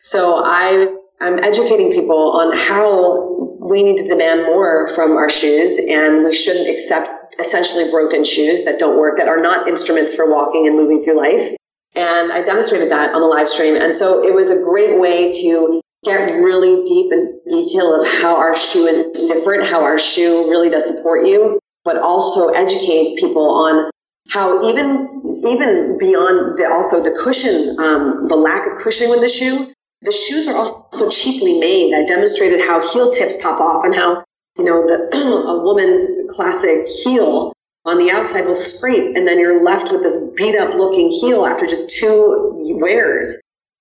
So 0.00 0.42
I, 0.44 0.88
I'm 1.20 1.38
educating 1.38 1.92
people 1.92 2.32
on 2.32 2.56
how 2.56 3.37
we 3.68 3.82
need 3.82 3.96
to 3.98 4.08
demand 4.08 4.42
more 4.42 4.88
from 4.88 5.16
our 5.16 5.30
shoes 5.30 5.78
and 5.78 6.24
we 6.24 6.34
shouldn't 6.34 6.68
accept 6.68 7.08
essentially 7.38 7.90
broken 7.90 8.24
shoes 8.24 8.64
that 8.64 8.78
don't 8.78 8.98
work, 8.98 9.16
that 9.18 9.28
are 9.28 9.40
not 9.40 9.68
instruments 9.68 10.14
for 10.14 10.30
walking 10.30 10.66
and 10.66 10.76
moving 10.76 11.00
through 11.00 11.16
life. 11.16 11.50
And 11.94 12.32
I 12.32 12.42
demonstrated 12.42 12.90
that 12.90 13.14
on 13.14 13.20
the 13.20 13.26
live 13.26 13.48
stream. 13.48 13.76
And 13.76 13.94
so 13.94 14.24
it 14.26 14.34
was 14.34 14.50
a 14.50 14.62
great 14.62 15.00
way 15.00 15.30
to 15.30 15.80
get 16.04 16.30
really 16.32 16.84
deep 16.84 17.12
in 17.12 17.40
detail 17.48 18.00
of 18.00 18.06
how 18.06 18.36
our 18.36 18.56
shoe 18.56 18.86
is 18.86 19.26
different, 19.26 19.64
how 19.64 19.82
our 19.82 19.98
shoe 19.98 20.48
really 20.48 20.70
does 20.70 20.86
support 20.86 21.26
you, 21.26 21.58
but 21.84 21.96
also 21.96 22.48
educate 22.48 23.18
people 23.18 23.50
on 23.50 23.90
how 24.30 24.62
even 24.68 25.08
even 25.46 25.96
beyond 25.98 26.58
the 26.58 26.70
also 26.70 27.02
the 27.02 27.18
cushion, 27.22 27.76
um, 27.78 28.28
the 28.28 28.36
lack 28.36 28.66
of 28.66 28.78
cushioning 28.78 29.10
with 29.10 29.20
the 29.22 29.28
shoe, 29.28 29.72
the 30.02 30.12
shoes 30.12 30.48
are 30.48 30.56
also 30.56 31.10
cheaply 31.10 31.58
made. 31.58 31.94
I 31.94 32.04
demonstrated 32.04 32.60
how 32.60 32.80
heel 32.92 33.10
tips 33.10 33.36
pop 33.36 33.60
off 33.60 33.84
and 33.84 33.94
how, 33.94 34.24
you 34.56 34.64
know, 34.64 34.86
the, 34.86 35.08
a 35.48 35.62
woman's 35.62 36.06
classic 36.30 36.86
heel 36.86 37.52
on 37.84 37.98
the 37.98 38.10
outside 38.10 38.44
will 38.44 38.54
scrape 38.54 39.16
and 39.16 39.26
then 39.26 39.38
you're 39.38 39.64
left 39.64 39.90
with 39.90 40.02
this 40.02 40.30
beat 40.36 40.54
up 40.54 40.74
looking 40.74 41.10
heel 41.10 41.46
after 41.46 41.66
just 41.66 41.90
two 41.98 42.52
wears. 42.80 43.40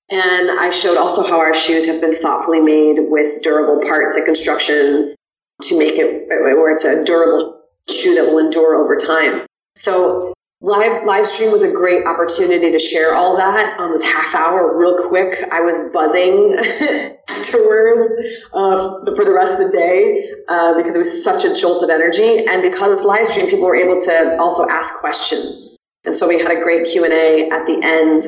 And 0.09 0.49
I 0.49 0.69
showed 0.69 0.97
also 0.97 1.21
how 1.21 1.39
our 1.39 1.53
shoes 1.53 1.85
have 1.85 1.99
been 1.99 2.13
thoughtfully 2.13 2.61
made 2.61 2.97
with 3.09 3.41
durable 3.41 3.85
parts 3.87 4.15
and 4.15 4.25
construction 4.25 5.15
to 5.63 5.79
make 5.79 5.95
it 5.97 6.27
where 6.29 6.71
it's 6.71 6.85
a 6.85 7.03
durable 7.03 7.61
shoe 7.89 8.15
that 8.15 8.25
will 8.25 8.39
endure 8.39 8.75
over 8.75 8.95
time. 8.95 9.45
So 9.77 10.33
Live 10.59 11.05
live 11.05 11.27
stream 11.27 11.51
was 11.51 11.61
a 11.61 11.71
great 11.71 12.03
opportunity 12.07 12.71
to 12.71 12.79
share 12.79 13.13
all 13.13 13.37
that. 13.37 13.79
Um, 13.79 13.91
was 13.91 14.03
half 14.03 14.33
hour, 14.33 14.75
real 14.75 14.97
quick. 15.07 15.37
I 15.51 15.61
was 15.61 15.91
buzzing 15.93 16.57
afterwards 17.29 18.09
uh, 18.53 19.05
for 19.15 19.23
the 19.23 19.33
rest 19.33 19.53
of 19.53 19.59
the 19.59 19.69
day 19.69 20.27
uh, 20.49 20.73
because 20.75 20.95
it 20.95 20.97
was 20.97 21.23
such 21.23 21.45
a 21.45 21.55
jolt 21.55 21.83
of 21.83 21.91
energy, 21.91 22.43
and 22.47 22.63
because 22.63 22.91
it's 22.91 23.03
live 23.03 23.27
stream, 23.27 23.45
people 23.45 23.67
were 23.67 23.75
able 23.75 24.01
to 24.01 24.37
also 24.39 24.67
ask 24.67 24.95
questions. 24.95 25.77
And 26.05 26.15
so 26.15 26.27
we 26.27 26.39
had 26.39 26.49
a 26.49 26.59
great 26.59 26.87
Q 26.87 27.03
and 27.03 27.13
A 27.13 27.49
at 27.51 27.67
the 27.67 27.79
end. 27.83 28.23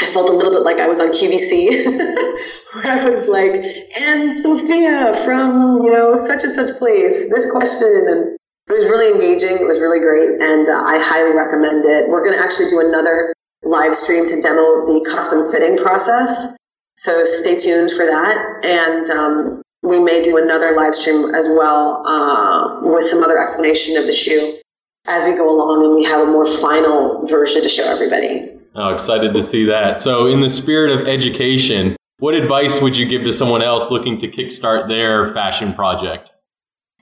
I 0.00 0.06
felt 0.06 0.30
a 0.30 0.32
little 0.32 0.50
bit 0.50 0.62
like 0.62 0.80
I 0.80 0.88
was 0.88 0.98
on 0.98 1.10
QVC, 1.10 1.86
where 2.72 2.86
I 2.86 3.08
was 3.08 3.28
like, 3.28 3.54
"And 4.02 4.34
Sophia 4.34 5.14
from 5.24 5.82
you 5.84 5.92
know 5.92 6.14
such 6.16 6.42
and 6.42 6.52
such 6.52 6.76
place, 6.78 7.30
this 7.30 7.48
question," 7.52 8.06
and 8.08 8.33
it 8.68 8.72
was 8.72 8.84
really 8.88 9.12
engaging. 9.12 9.60
It 9.60 9.66
was 9.66 9.80
really 9.80 10.00
great, 10.00 10.40
and 10.40 10.68
uh, 10.68 10.72
I 10.72 10.98
highly 10.98 11.36
recommend 11.36 11.84
it. 11.84 12.08
We're 12.08 12.24
going 12.24 12.36
to 12.36 12.42
actually 12.42 12.68
do 12.68 12.80
another 12.80 13.34
live 13.62 13.94
stream 13.94 14.26
to 14.26 14.40
demo 14.40 14.84
the 14.86 15.04
custom 15.08 15.50
fitting 15.50 15.78
process. 15.78 16.56
So 16.96 17.24
stay 17.24 17.56
tuned 17.56 17.92
for 17.92 18.06
that. 18.06 18.64
And 18.64 19.10
um, 19.10 19.62
we 19.82 20.00
may 20.00 20.22
do 20.22 20.36
another 20.36 20.74
live 20.76 20.94
stream 20.94 21.34
as 21.34 21.48
well 21.48 22.06
uh, 22.06 22.80
with 22.82 23.04
some 23.04 23.22
other 23.22 23.38
explanation 23.38 23.96
of 23.96 24.06
the 24.06 24.12
shoe 24.12 24.58
as 25.06 25.24
we 25.24 25.32
go 25.32 25.50
along 25.50 25.84
and 25.84 25.94
we 25.94 26.04
have 26.04 26.26
a 26.26 26.30
more 26.30 26.46
final 26.46 27.26
version 27.26 27.62
to 27.62 27.68
show 27.68 27.84
everybody. 27.84 28.48
Oh, 28.74 28.92
excited 28.92 29.34
to 29.34 29.42
see 29.42 29.64
that. 29.66 30.00
So, 30.00 30.26
in 30.26 30.40
the 30.40 30.48
spirit 30.48 30.90
of 30.90 31.06
education, 31.06 31.96
what 32.18 32.34
advice 32.34 32.80
would 32.80 32.96
you 32.96 33.06
give 33.06 33.22
to 33.24 33.32
someone 33.32 33.62
else 33.62 33.90
looking 33.90 34.18
to 34.18 34.28
kickstart 34.28 34.88
their 34.88 35.32
fashion 35.32 35.74
project? 35.74 36.32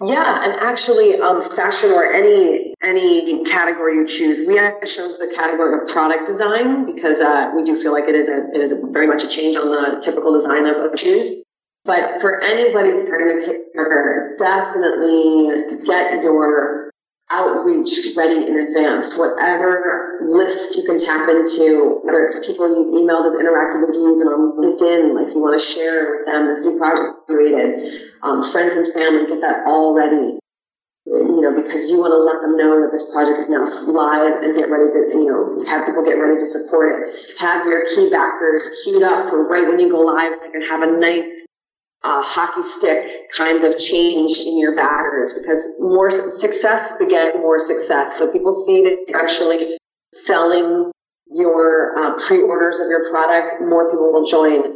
Yeah, 0.05 0.45
and 0.45 0.55
actually, 0.61 1.21
um, 1.21 1.43
fashion 1.43 1.91
or 1.91 2.05
any 2.05 2.75
any 2.83 3.45
category 3.45 3.95
you 3.95 4.07
choose, 4.07 4.47
we 4.47 4.59
actually 4.59 4.87
chose 4.87 5.19
the 5.19 5.33
category 5.35 5.81
of 5.81 5.88
product 5.88 6.27
design 6.27 6.87
because 6.87 7.21
uh, 7.21 7.53
we 7.55 7.62
do 7.62 7.81
feel 7.81 7.93
like 7.93 8.09
it 8.09 8.15
is 8.15 8.29
a 8.29 8.49
it 8.53 8.61
is 8.61 8.73
a, 8.73 8.93
very 8.93 9.07
much 9.07 9.23
a 9.23 9.29
change 9.29 9.57
on 9.57 9.71
the 9.71 10.01
typical 10.05 10.33
design 10.33 10.67
of, 10.67 10.77
of 10.77 10.99
shoes. 10.99 11.45
But 11.85 12.21
for 12.21 12.41
anybody 12.43 12.95
starting 12.97 13.38
a 13.38 13.47
Kickstarter, 13.47 14.37
definitely 14.38 15.85
get 15.85 16.23
your 16.23 16.82
outreach 17.30 18.16
ready 18.16 18.46
in 18.46 18.58
advance. 18.68 19.18
Whatever 19.18 20.20
list 20.26 20.76
you 20.76 20.85
can 20.85 20.98
tap 20.98 21.28
into, 21.28 22.00
whether 22.04 22.22
it's 22.24 22.46
people 22.46 22.68
you've 22.68 22.92
emailed 23.02 23.30
have 23.30 23.38
interacted 23.40 23.87
with 23.87 23.96
you 23.96 24.16
even 24.16 24.28
on 24.28 24.58
LinkedIn, 24.58 25.14
like 25.14 25.35
you 25.35 25.40
want 25.40 25.58
to 25.58 25.64
share 25.64 26.18
with 26.18 26.26
them 26.26 26.48
this 26.48 26.64
new 26.64 26.78
project 26.78 27.26
created, 27.26 28.11
um, 28.22 28.44
friends 28.44 28.74
and 28.74 28.92
family, 28.92 29.26
get 29.26 29.40
that 29.40 29.66
all 29.66 29.94
ready. 29.94 30.38
You 31.04 31.42
know, 31.42 31.50
because 31.50 31.90
you 31.90 31.98
want 31.98 32.14
to 32.14 32.22
let 32.22 32.40
them 32.40 32.56
know 32.56 32.78
that 32.80 32.92
this 32.92 33.11
project 33.12 33.37
is 33.38 33.50
now 33.50 33.66
live 33.90 34.40
and 34.42 34.54
get 34.54 34.70
ready 34.70 34.87
to, 34.87 35.18
you 35.18 35.26
know, 35.26 35.64
have 35.66 35.85
people 35.85 36.04
get 36.04 36.14
ready 36.14 36.38
to 36.38 36.46
support 36.46 36.94
it. 36.94 37.14
Have 37.38 37.66
your 37.66 37.85
key 37.90 38.08
backers 38.08 38.70
queued 38.85 39.02
up 39.02 39.28
for 39.28 39.42
right 39.48 39.66
when 39.66 39.80
you 39.80 39.90
go 39.90 39.98
live 39.98 40.32
so 40.38 40.46
you 40.46 40.52
can 40.52 40.62
have 40.62 40.82
a 40.82 40.96
nice 41.02 41.44
uh, 42.05 42.23
hockey 42.23 42.62
stick 42.62 43.07
kind 43.37 43.65
of 43.65 43.79
change 43.79 44.41
in 44.45 44.59
your 44.59 44.75
backers 44.75 45.38
because 45.38 45.77
more 45.81 46.11
success 46.11 46.99
begets 46.99 47.37
more 47.38 47.59
success. 47.59 48.19
So 48.19 48.33
people 48.33 48.53
see 48.53 48.83
that 48.85 49.05
you're 49.07 49.23
actually 49.23 49.79
selling 50.12 50.91
your 51.31 51.97
uh, 51.97 52.17
pre-orders 52.27 52.81
of 52.81 52.88
your 52.88 53.09
product, 53.11 53.62
more 53.62 53.91
people 53.91 54.12
will 54.12 54.27
join. 54.27 54.75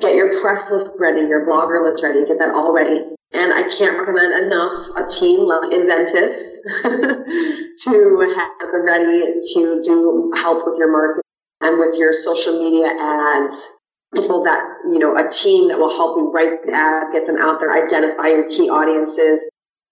Get 0.00 0.14
your 0.14 0.32
press 0.40 0.70
list 0.70 0.94
ready, 0.98 1.20
your 1.20 1.46
blogger 1.46 1.84
list 1.84 2.02
ready, 2.02 2.24
get 2.24 2.38
that 2.38 2.54
all 2.54 2.72
ready. 2.72 3.04
And 3.34 3.52
I 3.52 3.62
can't 3.68 3.98
recommend 3.98 4.32
enough 4.46 4.72
a 4.96 5.08
team 5.08 5.40
like 5.40 5.70
Enventys 5.70 6.36
to 6.84 8.34
have 8.36 8.72
them 8.72 8.84
ready 8.84 9.34
to 9.54 9.82
do 9.84 10.32
help 10.36 10.66
with 10.66 10.76
your 10.78 10.90
marketing 10.90 11.22
and 11.60 11.78
with 11.78 11.94
your 11.98 12.12
social 12.12 12.62
media 12.62 12.88
ads 12.88 13.81
people 14.14 14.44
that, 14.44 14.60
you 14.92 14.98
know, 14.98 15.16
a 15.16 15.30
team 15.30 15.68
that 15.68 15.78
will 15.78 15.94
help 15.94 16.16
you 16.16 16.30
write 16.32 16.62
the 16.64 16.72
ads, 16.72 17.12
get 17.12 17.26
them 17.26 17.40
out 17.40 17.60
there, 17.60 17.72
identify 17.72 18.28
your 18.28 18.48
key 18.48 18.68
audiences, 18.68 19.40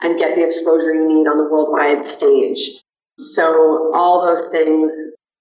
and 0.02 0.18
get 0.18 0.35
the 0.37 0.44
exposure 0.44 0.94
you 0.94 1.09
need 1.09 1.26
on 1.26 1.37
the 1.37 1.48
worldwide 1.48 2.04
stage. 2.04 2.85
So 3.18 3.92
all 3.94 4.24
those 4.24 4.48
things 4.52 4.92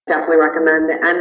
definitely 0.08 0.38
recommend. 0.38 0.92
And, 0.92 1.20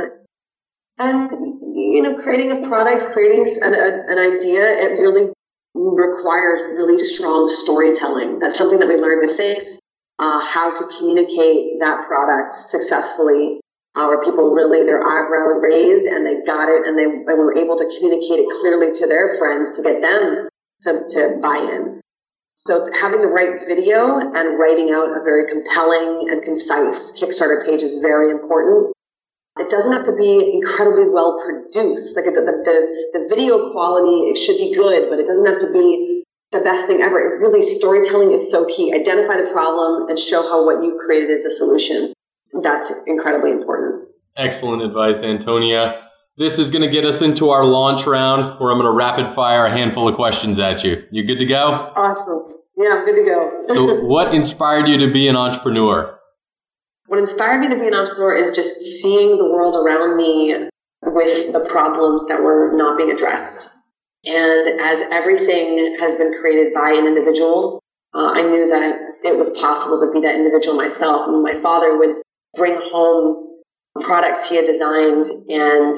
and, 0.99 1.31
you 1.75 2.03
know, 2.03 2.17
creating 2.23 2.51
a 2.51 2.69
product, 2.69 3.13
creating 3.13 3.47
an, 3.63 3.75
a, 3.75 3.87
an 4.07 4.19
idea, 4.19 4.63
it 4.63 4.99
really 4.99 5.33
requires 5.75 6.63
really 6.75 6.99
strong 6.99 7.49
storytelling. 7.51 8.39
That's 8.39 8.59
something 8.59 8.79
that 8.79 8.89
we 8.89 8.97
learned 8.97 9.29
with 9.29 9.39
Thinx, 9.39 9.79
uh, 10.19 10.41
how 10.43 10.71
to 10.75 10.85
communicate 10.99 11.79
that 11.81 12.07
product 12.07 12.55
successfully 12.55 13.61
uh, 13.99 14.07
where 14.07 14.23
people 14.23 14.55
really 14.55 14.87
their 14.87 15.03
eyebrows 15.03 15.59
raised 15.59 16.07
and 16.07 16.23
they 16.23 16.39
got 16.47 16.71
it 16.71 16.87
and 16.87 16.95
they, 16.95 17.11
they 17.27 17.35
were 17.35 17.51
able 17.59 17.75
to 17.75 17.87
communicate 17.99 18.39
it 18.39 18.49
clearly 18.63 18.95
to 18.95 19.11
their 19.11 19.35
friends 19.43 19.75
to 19.75 19.83
get 19.83 19.99
them 19.99 20.47
to, 20.87 20.91
to 21.11 21.43
buy 21.43 21.59
in. 21.59 21.99
So 22.55 22.87
having 22.95 23.23
the 23.23 23.35
right 23.35 23.59
video 23.67 24.19
and 24.23 24.59
writing 24.59 24.95
out 24.95 25.11
a 25.11 25.23
very 25.27 25.51
compelling 25.51 26.31
and 26.31 26.43
concise 26.47 27.11
Kickstarter 27.19 27.67
page 27.67 27.83
is 27.83 27.99
very 27.99 28.31
important. 28.31 28.95
It 29.59 29.71
doesn't 29.71 29.91
have 29.91 30.07
to 30.07 30.15
be 30.15 30.55
incredibly 30.55 31.11
well 31.11 31.43
produced. 31.43 32.15
Like 32.15 32.31
the, 32.31 32.47
the, 32.47 32.55
the, 32.63 32.79
the 33.19 33.23
video 33.27 33.75
quality, 33.75 34.31
it 34.31 34.39
should 34.39 34.59
be 34.63 34.75
good, 34.79 35.11
but 35.11 35.19
it 35.19 35.27
doesn't 35.27 35.47
have 35.47 35.59
to 35.59 35.73
be 35.75 36.23
the 36.55 36.63
best 36.63 36.87
thing 36.87 37.03
ever. 37.03 37.19
It 37.19 37.43
really, 37.43 37.63
storytelling 37.63 38.31
is 38.31 38.51
so 38.51 38.67
key. 38.71 38.95
Identify 38.95 39.43
the 39.43 39.51
problem 39.51 40.09
and 40.09 40.19
show 40.19 40.43
how 40.43 40.65
what 40.65 40.83
you've 40.83 40.99
created 41.03 41.31
is 41.31 41.45
a 41.45 41.51
solution 41.51 42.15
that's 42.63 43.05
incredibly 43.07 43.51
important. 43.51 43.88
Excellent 44.39 44.85
advice, 44.85 45.25
Antonia. 45.25 46.01
This 46.37 46.61
is 46.61 46.71
going 46.71 46.83
to 46.83 46.89
get 46.89 47.05
us 47.05 47.21
into 47.23 47.51
our 47.51 47.65
launch 47.65 48.07
round 48.07 48.61
where 48.61 48.71
I'm 48.71 48.79
going 48.79 48.89
to 48.89 48.97
rapid 48.97 49.35
fire 49.35 49.67
a 49.67 49.71
handful 49.71 50.07
of 50.07 50.15
questions 50.15 50.61
at 50.61 50.85
you. 50.85 51.05
You 51.11 51.25
good 51.25 51.41
to 51.41 51.45
go? 51.45 51.93
Awesome. 51.97 52.55
Yeah, 52.77 52.99
I'm 52.99 53.05
good 53.05 53.17
to 53.17 53.25
go. 53.25 53.65
so, 53.75 54.05
what 54.05 54.33
inspired 54.33 54.87
you 54.87 54.97
to 54.99 55.13
be 55.13 55.27
an 55.27 55.35
entrepreneur? 55.35 56.17
What 57.07 57.19
inspired 57.19 57.59
me 57.59 57.69
to 57.69 57.75
be 57.75 57.89
an 57.89 57.95
entrepreneur 57.95 58.37
is 58.37 58.53
just 58.53 58.81
seeing 58.81 59.39
the 59.39 59.51
world 59.51 59.77
around 59.77 60.17
me 60.17 60.69
with 61.03 61.53
the 61.53 61.67
problems 61.69 62.29
that 62.29 62.41
were 62.41 62.71
not 62.77 62.97
being 62.97 63.11
addressed. 63.11 63.93
And 64.25 64.81
as 64.81 65.03
everything 65.11 65.97
has 65.99 66.15
been 66.15 66.33
created 66.41 66.73
by 66.73 66.91
an 66.91 67.07
individual, 67.07 67.83
uh, 68.15 68.31
I 68.35 68.43
knew 68.43 68.69
that 68.69 69.01
it 69.25 69.37
was 69.37 69.51
possible 69.59 69.99
to 69.99 70.13
be 70.13 70.21
that 70.21 70.37
individual 70.37 70.77
myself. 70.77 71.27
I 71.27 71.33
mean, 71.33 71.43
my 71.43 71.55
father 71.55 71.99
would 71.99 72.17
bring 72.55 72.79
home 72.93 73.48
products 74.01 74.49
he 74.49 74.57
had 74.57 74.65
designed 74.65 75.27
and 75.49 75.95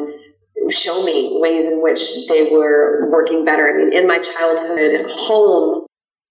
show 0.71 1.05
me 1.05 1.39
ways 1.41 1.67
in 1.67 1.83
which 1.83 2.27
they 2.29 2.51
were 2.51 3.09
working 3.11 3.45
better. 3.45 3.69
I 3.69 3.77
mean, 3.77 3.93
in 3.97 4.07
my 4.07 4.19
childhood 4.19 5.11
home, 5.11 5.87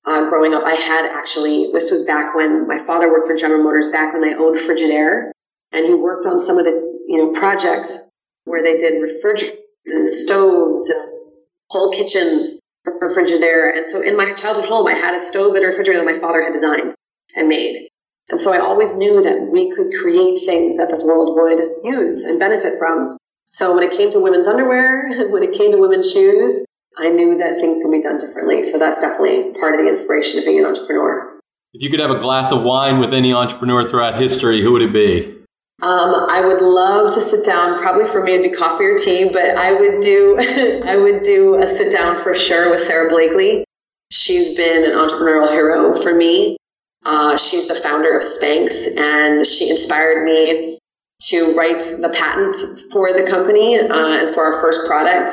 uh, 0.06 0.30
growing 0.30 0.54
up, 0.54 0.64
I 0.64 0.74
had 0.74 1.06
actually, 1.06 1.72
this 1.74 1.92
was 1.92 2.06
back 2.06 2.36
when 2.36 2.68
my 2.68 2.78
father 2.78 3.12
worked 3.12 3.28
for 3.28 3.36
General 3.36 3.64
Motors, 3.64 3.88
back 3.88 4.14
when 4.14 4.22
they 4.22 4.34
owned 4.34 4.58
Frigidaire, 4.58 5.32
and 5.72 5.86
he 5.86 5.94
worked 5.94 6.26
on 6.26 6.40
some 6.40 6.58
of 6.58 6.66
the, 6.66 6.72
you 7.08 7.18
know, 7.18 7.32
projects 7.32 8.10
where 8.46 8.64
they 8.64 8.78
did 8.78 9.02
refrigerators 9.02 9.58
and 9.88 10.08
stoves 10.08 10.90
and 10.90 11.22
whole 11.70 11.92
kitchens 11.94 12.60
for 12.84 13.14
Frigidaire. 13.14 13.76
And 13.76 13.86
so 13.86 14.02
in 14.02 14.16
my 14.16 14.34
childhood 14.34 14.66
home, 14.70 14.88
I 14.88 14.94
had 14.94 15.14
a 15.14 15.22
stove 15.22 15.56
and 15.56 15.64
a 15.64 15.68
refrigerator 15.68 16.04
that 16.04 16.12
my 16.12 16.20
father 16.20 16.44
had 16.44 16.54
designed 16.54 16.96
and 17.36 17.48
made. 17.48 17.89
And 18.30 18.40
so 18.40 18.54
I 18.54 18.60
always 18.60 18.96
knew 18.96 19.22
that 19.24 19.48
we 19.52 19.74
could 19.76 19.92
create 20.02 20.46
things 20.46 20.78
that 20.78 20.90
this 20.90 21.04
world 21.04 21.36
would 21.36 21.60
use 21.84 22.24
and 22.24 22.40
benefit 22.40 22.78
from. 22.78 23.18
So 23.50 23.76
when 23.76 23.84
it 23.84 23.98
came 23.98 24.12
to 24.12 24.20
women's 24.20 24.48
underwear, 24.48 25.28
when 25.30 25.44
it 25.44 25.54
came 25.54 25.72
to 25.72 25.78
women's 25.78 26.12
shoes, 26.12 26.66
I 26.98 27.10
knew 27.10 27.38
that 27.38 27.56
things 27.60 27.80
could 27.82 27.92
be 27.92 28.02
done 28.02 28.20
differently. 28.20 28.64
So 28.64 28.78
that's 28.78 29.02
definitely 29.02 29.60
part 29.60 29.74
of 29.74 29.82
the 29.82 29.90
inspiration 29.90 30.40
of 30.40 30.46
being 30.46 30.60
an 30.60 30.66
entrepreneur. 30.66 31.40
If 31.74 31.82
you 31.82 31.90
could 31.90 32.00
have 32.00 32.12
a 32.12 32.20
glass 32.20 32.52
of 32.52 32.64
wine 32.64 33.00
with 33.00 33.14
any 33.14 33.34
entrepreneur 33.34 33.88
throughout 33.88 34.20
history, 34.20 34.62
who 34.62 34.72
would 34.74 34.82
it 34.82 34.94
be? 34.94 35.36
Um, 35.82 36.28
I 36.30 36.42
would 36.46 36.62
love 36.62 37.14
to 37.14 37.22
sit 37.22 37.46
down. 37.46 37.80
Probably 37.80 38.06
for 38.06 38.22
me, 38.22 38.34
it'd 38.34 38.52
be 38.52 38.58
coffee 38.58 38.84
or 38.84 38.98
tea, 38.98 39.30
but 39.32 39.56
I 39.56 39.72
would 39.72 40.02
do 40.02 40.38
I 40.86 40.98
would 40.98 41.24
do 41.24 41.62
a 41.62 41.68
sit 41.68 41.94
down 41.94 42.22
for 42.22 42.36
sure 42.36 42.70
with 42.70 42.82
Sara 42.82 43.10
Blakely. 43.10 43.64
She's 44.12 44.56
been 44.56 44.84
an 44.84 44.92
entrepreneurial 44.92 45.50
hero 45.50 45.96
for 45.96 46.14
me. 46.14 46.58
Uh, 47.06 47.38
she's 47.38 47.68
the 47.68 47.76
founder 47.76 48.16
of 48.16 48.22
Spanx, 48.22 48.98
and 48.98 49.46
she 49.46 49.70
inspired 49.70 50.26
me 50.26 50.78
to 51.22 51.54
write 51.56 51.80
the 51.80 52.10
patent 52.16 52.56
for 52.92 53.12
the 53.14 53.28
company 53.30 53.78
uh, 53.78 54.20
and 54.20 54.34
for 54.34 54.44
our 54.44 54.62
first 54.62 54.86
product, 54.88 55.32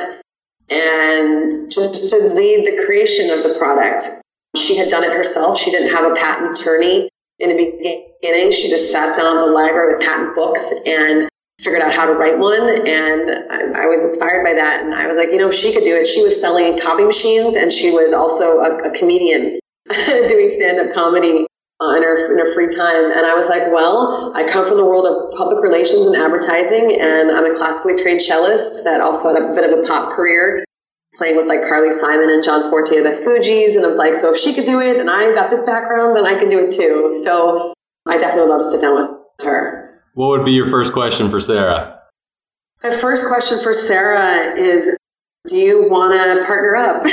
and 0.69 1.71
just 1.71 2.09
to 2.09 2.17
lead 2.33 2.65
the 2.65 2.85
creation 2.85 3.29
of 3.29 3.43
the 3.43 3.55
product. 3.57 4.03
She 4.55 4.75
had 4.75 4.89
done 4.89 5.03
it 5.03 5.11
herself. 5.11 5.59
She 5.59 5.71
didn't 5.71 5.93
have 5.93 6.11
a 6.11 6.15
patent 6.15 6.57
attorney 6.57 7.09
in 7.39 7.49
the 7.49 8.07
beginning. 8.21 8.51
She 8.51 8.69
just 8.69 8.91
sat 8.91 9.15
down 9.15 9.37
at 9.37 9.45
the 9.45 9.51
library 9.51 9.95
with 9.95 10.05
patent 10.05 10.35
books 10.35 10.73
and 10.85 11.29
figured 11.59 11.81
out 11.81 11.93
how 11.93 12.05
to 12.05 12.13
write 12.13 12.39
one. 12.39 12.67
And 12.87 13.29
I, 13.51 13.83
I 13.83 13.85
was 13.85 14.03
inspired 14.03 14.43
by 14.43 14.53
that. 14.53 14.83
And 14.83 14.95
I 14.95 15.07
was 15.07 15.17
like, 15.17 15.29
you 15.29 15.37
know, 15.37 15.51
she 15.51 15.73
could 15.73 15.83
do 15.83 15.95
it. 15.95 16.07
She 16.07 16.23
was 16.23 16.39
selling 16.39 16.79
copy 16.79 17.03
machines 17.03 17.55
and 17.55 17.71
she 17.71 17.91
was 17.91 18.13
also 18.13 18.59
a, 18.59 18.89
a 18.89 18.97
comedian 18.97 19.59
doing 20.27 20.49
stand 20.49 20.79
up 20.79 20.93
comedy 20.93 21.46
uh, 21.81 21.93
in, 21.95 22.03
her, 22.03 22.31
in 22.31 22.39
her 22.39 22.53
free 22.53 22.67
time. 22.67 23.11
And 23.11 23.25
I 23.25 23.33
was 23.35 23.49
like, 23.49 23.71
well, 23.71 24.31
I 24.35 24.43
come 24.43 24.65
from 24.65 24.77
the 24.77 24.85
world 24.85 25.05
of 25.05 25.37
public 25.37 25.63
relations 25.63 26.05
and 26.05 26.15
advertising, 26.15 26.99
and 26.99 27.31
I'm 27.31 27.45
a 27.45 27.55
classically 27.55 27.95
trained 27.95 28.21
cellist 28.21 28.83
that 28.85 29.01
also 29.01 29.33
had 29.33 29.43
a 29.43 29.53
bit 29.53 29.71
of 29.71 29.79
a 29.79 29.87
pop 29.87 30.13
career, 30.13 30.65
playing 31.15 31.37
with 31.37 31.47
like 31.47 31.61
Carly 31.69 31.91
Simon 31.91 32.29
and 32.29 32.43
John 32.43 32.69
Forte 32.69 32.97
of 32.97 33.03
the 33.03 33.11
Fugees. 33.11 33.75
And 33.75 33.85
I 33.85 33.89
was 33.89 33.97
like, 33.97 34.15
so 34.15 34.33
if 34.33 34.37
she 34.37 34.53
could 34.53 34.65
do 34.65 34.81
it 34.81 34.97
and 34.97 35.09
I 35.09 35.33
got 35.33 35.49
this 35.49 35.63
background, 35.63 36.15
then 36.15 36.25
I 36.25 36.37
can 36.39 36.49
do 36.49 36.65
it 36.65 36.71
too. 36.71 37.19
So 37.23 37.73
I 38.07 38.17
definitely 38.17 38.49
would 38.49 38.49
love 38.49 38.61
to 38.61 38.65
sit 38.65 38.81
down 38.81 38.95
with 38.95 39.45
her. 39.45 40.01
What 40.13 40.29
would 40.29 40.45
be 40.45 40.51
your 40.51 40.69
first 40.69 40.93
question 40.93 41.29
for 41.29 41.39
Sara? 41.39 42.01
My 42.83 42.91
first 42.91 43.27
question 43.27 43.59
for 43.61 43.73
Sara 43.73 44.55
is 44.55 44.95
Do 45.47 45.57
you 45.57 45.89
want 45.89 46.13
to 46.13 46.45
partner 46.45 46.75
up? 46.75 47.03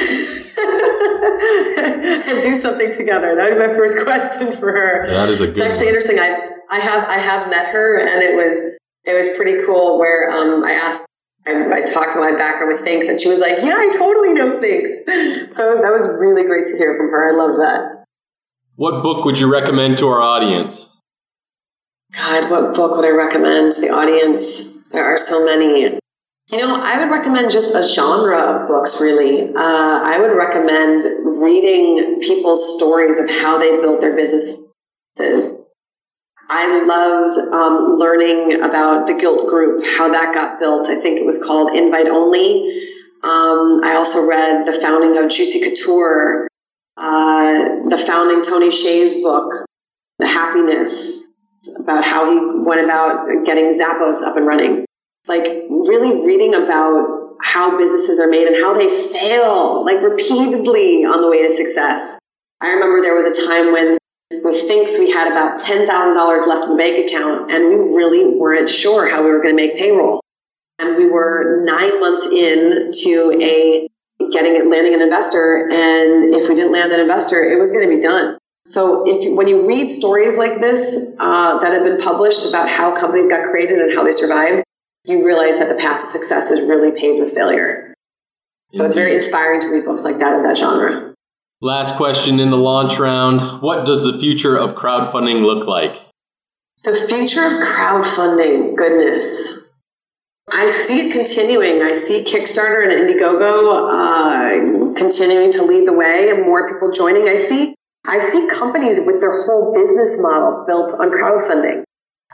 and 0.57 2.43
do 2.43 2.57
something 2.57 2.93
together. 2.93 3.35
That 3.37 3.51
would 3.51 3.59
be 3.59 3.67
my 3.69 3.75
first 3.75 4.05
question 4.05 4.53
for 4.53 4.73
her. 4.73 5.07
That 5.09 5.29
is 5.29 5.41
a 5.41 5.47
good. 5.47 5.59
It's 5.59 5.61
actually 5.61 5.87
one. 5.87 5.95
interesting. 5.95 6.19
I 6.21 6.51
I 6.71 6.79
have 6.81 7.09
I 7.09 7.19
have 7.19 7.51
met 7.51 7.69
her, 7.69 7.99
and 7.99 8.23
it 8.23 8.37
was 8.37 8.79
it 9.05 9.15
was 9.15 9.29
pretty 9.37 9.65
cool. 9.65 9.99
Where 9.99 10.31
um, 10.31 10.65
I 10.65 10.73
asked, 10.73 11.07
I, 11.47 11.53
I 11.73 11.81
talked 11.83 12.15
about 12.15 12.33
my 12.33 12.37
background 12.37 12.73
with 12.73 12.85
Thinx, 12.85 13.09
and 13.09 13.21
she 13.21 13.29
was 13.29 13.41
like, 13.41 13.59
"Yeah, 13.63 13.75
I 13.75 13.91
totally 13.97 14.33
know 14.33 14.61
Thinx." 14.61 14.91
So 15.55 15.81
that 15.81 15.91
was 15.91 16.09
really 16.19 16.45
great 16.45 16.67
to 16.67 16.77
hear 16.77 16.95
from 16.95 17.11
her. 17.11 17.33
I 17.33 17.37
love 17.37 17.57
that. 17.59 18.05
What 18.77 19.03
book 19.03 19.25
would 19.25 19.39
you 19.39 19.51
recommend 19.51 19.99
to 19.99 20.09
our 20.09 20.21
audience? 20.21 20.91
God, 22.13 22.51
what 22.51 22.75
book 22.75 22.97
would 22.97 23.05
I 23.05 23.11
recommend 23.11 23.73
to 23.73 23.81
the 23.81 23.91
audience? 23.91 24.89
There 24.91 25.05
are 25.05 25.17
so 25.17 25.45
many. 25.45 25.99
You 26.55 26.61
know, 26.61 26.77
I 26.77 27.01
would 27.01 27.11
recommend 27.11 27.51
just 27.51 27.75
a 27.75 27.83
genre 27.83 28.41
of 28.41 28.69
books, 28.69 29.01
really. 29.01 29.53
Uh, 29.53 30.01
I 30.05 30.21
would 30.21 30.37
recommend 30.37 31.03
reading 31.43 32.21
people's 32.21 32.77
stories 32.77 33.19
of 33.19 33.29
how 33.29 33.59
they 33.59 33.81
built 33.81 34.01
their 34.01 34.15
businesses. 34.15 34.71
I 36.49 36.85
loved 36.87 37.37
um, 37.53 37.97
learning 37.97 38.63
about 38.63 39.09
the 39.09 39.15
Gilt 39.15 39.49
Group, 39.49 39.85
how 39.99 40.09
that 40.13 40.33
got 40.33 40.61
built. 40.61 40.87
I 40.87 40.95
think 40.95 41.19
it 41.19 41.27
was 41.27 41.43
called 41.43 41.77
Invite 41.77 42.07
Only. 42.07 42.71
Um, 43.25 43.81
I 43.83 43.95
also 43.97 44.29
read 44.29 44.65
the 44.65 44.75
founding 44.81 45.19
of 45.19 45.33
Juicy 45.33 45.61
Couture, 45.61 46.47
uh, 46.97 47.89
the 47.89 47.99
founding 47.99 48.43
Tony 48.43 48.69
Hsieh's 48.69 49.21
book, 49.23 49.51
The 50.21 50.29
Happiness, 50.29 51.33
about 51.83 52.05
how 52.05 52.31
he 52.31 52.65
went 52.65 52.81
about 52.81 53.45
getting 53.45 53.73
Zappos 53.73 54.23
up 54.23 54.37
and 54.37 54.47
running 54.47 54.85
like 55.27 55.47
really 55.71 56.25
reading 56.25 56.55
about 56.55 57.37
how 57.43 57.77
businesses 57.77 58.21
are 58.21 58.29
made 58.29 58.47
and 58.47 58.57
how 58.57 58.75
they 58.75 58.89
fail 58.89 59.85
like 59.85 60.01
repeatedly 60.03 61.05
on 61.05 61.21
the 61.21 61.29
way 61.29 61.43
to 61.47 61.53
success. 61.53 62.19
I 62.61 62.69
remember 62.69 63.03
there 63.03 63.15
was 63.15 63.37
a 63.37 63.47
time 63.47 63.73
when 63.73 63.99
with 64.31 64.57
Thinx 64.69 64.99
we 64.99 65.11
had 65.11 65.31
about 65.31 65.61
$10,000 65.61 66.47
left 66.47 66.65
in 66.65 66.71
the 66.73 66.77
bank 66.77 67.07
account 67.07 67.51
and 67.51 67.69
we 67.69 67.75
really 67.95 68.37
weren't 68.37 68.71
sure 68.71 69.09
how 69.09 69.23
we 69.23 69.31
were 69.31 69.43
going 69.43 69.57
to 69.57 69.63
make 69.63 69.77
payroll. 69.77 70.21
And 70.79 70.97
we 70.97 71.09
were 71.09 71.65
nine 71.65 72.01
months 72.01 72.27
in 72.27 72.91
to 72.93 73.39
a 73.41 73.89
getting 74.33 74.57
it, 74.57 74.67
landing 74.67 74.95
an 74.95 75.03
investor. 75.03 75.69
And 75.71 76.35
if 76.35 76.49
we 76.49 76.55
didn't 76.55 76.73
land 76.73 76.93
an 76.93 77.01
investor, 77.01 77.43
it 77.43 77.59
was 77.59 77.71
going 77.73 77.89
to 77.89 77.95
be 77.95 78.01
done. 78.01 78.39
So 78.67 79.05
if 79.07 79.37
when 79.37 79.47
you 79.47 79.67
read 79.67 79.89
stories 79.89 80.39
like 80.39 80.59
this 80.59 81.17
uh, 81.21 81.59
that 81.59 81.73
have 81.73 81.85
been 81.85 82.01
published 82.01 82.49
about 82.49 82.69
how 82.69 82.97
companies 82.97 83.27
got 83.27 83.45
created 83.45 83.79
and 83.79 83.95
how 83.95 84.05
they 84.05 84.13
survived, 84.13 84.65
you 85.05 85.25
realize 85.25 85.59
that 85.59 85.69
the 85.69 85.81
path 85.81 86.01
to 86.01 86.07
success 86.07 86.51
is 86.51 86.69
really 86.69 86.91
paved 86.99 87.21
with 87.21 87.33
failure. 87.33 87.95
So 88.73 88.85
it's 88.85 88.95
very 88.95 89.15
inspiring 89.15 89.61
to 89.61 89.69
read 89.69 89.85
books 89.85 90.05
like 90.05 90.19
that 90.19 90.37
in 90.37 90.43
that 90.43 90.57
genre. 90.57 91.15
Last 91.61 91.97
question 91.97 92.41
in 92.41 92.51
the 92.51 92.57
launch 92.57 92.99
round. 92.99 93.41
What 93.63 93.87
does 93.87 94.05
the 94.05 94.19
future 94.19 94.57
of 94.57 94.75
crowdfunding 94.75 95.43
look 95.43 95.67
like? 95.67 95.97
The 96.83 96.95
future 96.95 97.45
of 97.45 97.53
crowdfunding, 97.53 98.77
goodness. 98.77 99.81
I 100.53 100.71
see 100.71 101.09
it 101.09 101.13
continuing. 101.13 101.83
I 101.83 101.93
see 101.93 102.25
Kickstarter 102.25 102.83
and 102.83 103.09
Indiegogo 103.09 103.89
uh, 103.89 104.95
continuing 104.95 105.53
to 105.53 105.63
lead 105.63 105.87
the 105.87 105.95
way 105.95 106.29
and 106.31 106.43
more 106.43 106.71
people 106.71 106.91
joining. 106.91 107.29
I 107.29 107.37
see 107.37 107.75
I 108.07 108.19
see 108.19 108.49
companies 108.53 109.01
with 109.07 109.21
their 109.21 109.43
whole 109.45 109.73
business 109.73 110.21
model 110.21 110.65
built 110.67 110.93
on 110.93 111.11
crowdfunding. 111.11 111.85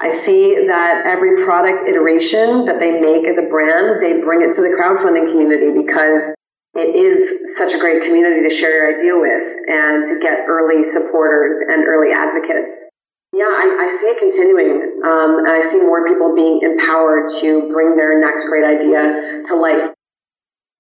I 0.00 0.08
see 0.08 0.66
that 0.66 1.04
every 1.04 1.44
product 1.44 1.82
iteration 1.86 2.64
that 2.64 2.78
they 2.78 3.00
make 3.00 3.26
as 3.26 3.36
a 3.36 3.46
brand, 3.48 4.00
they 4.00 4.20
bring 4.20 4.40
it 4.40 4.52
to 4.52 4.62
the 4.62 4.72
crowdfunding 4.72 5.30
community 5.30 5.76
because 5.76 6.34
it 6.72 6.96
is 6.96 7.58
such 7.58 7.74
a 7.74 7.78
great 7.78 8.02
community 8.02 8.48
to 8.48 8.48
share 8.48 8.72
your 8.72 8.96
idea 8.96 9.12
with 9.12 9.44
and 9.68 10.06
to 10.06 10.18
get 10.22 10.48
early 10.48 10.84
supporters 10.84 11.56
and 11.68 11.84
early 11.84 12.12
advocates. 12.16 12.88
Yeah, 13.34 13.44
I, 13.44 13.84
I 13.84 13.88
see 13.88 14.06
it 14.06 14.18
continuing. 14.18 15.02
Um, 15.04 15.44
and 15.44 15.48
I 15.48 15.60
see 15.60 15.80
more 15.80 16.08
people 16.08 16.34
being 16.34 16.62
empowered 16.62 17.28
to 17.40 17.70
bring 17.70 17.96
their 17.96 18.18
next 18.20 18.48
great 18.48 18.64
idea 18.64 19.42
to 19.44 19.54
life. 19.54 19.92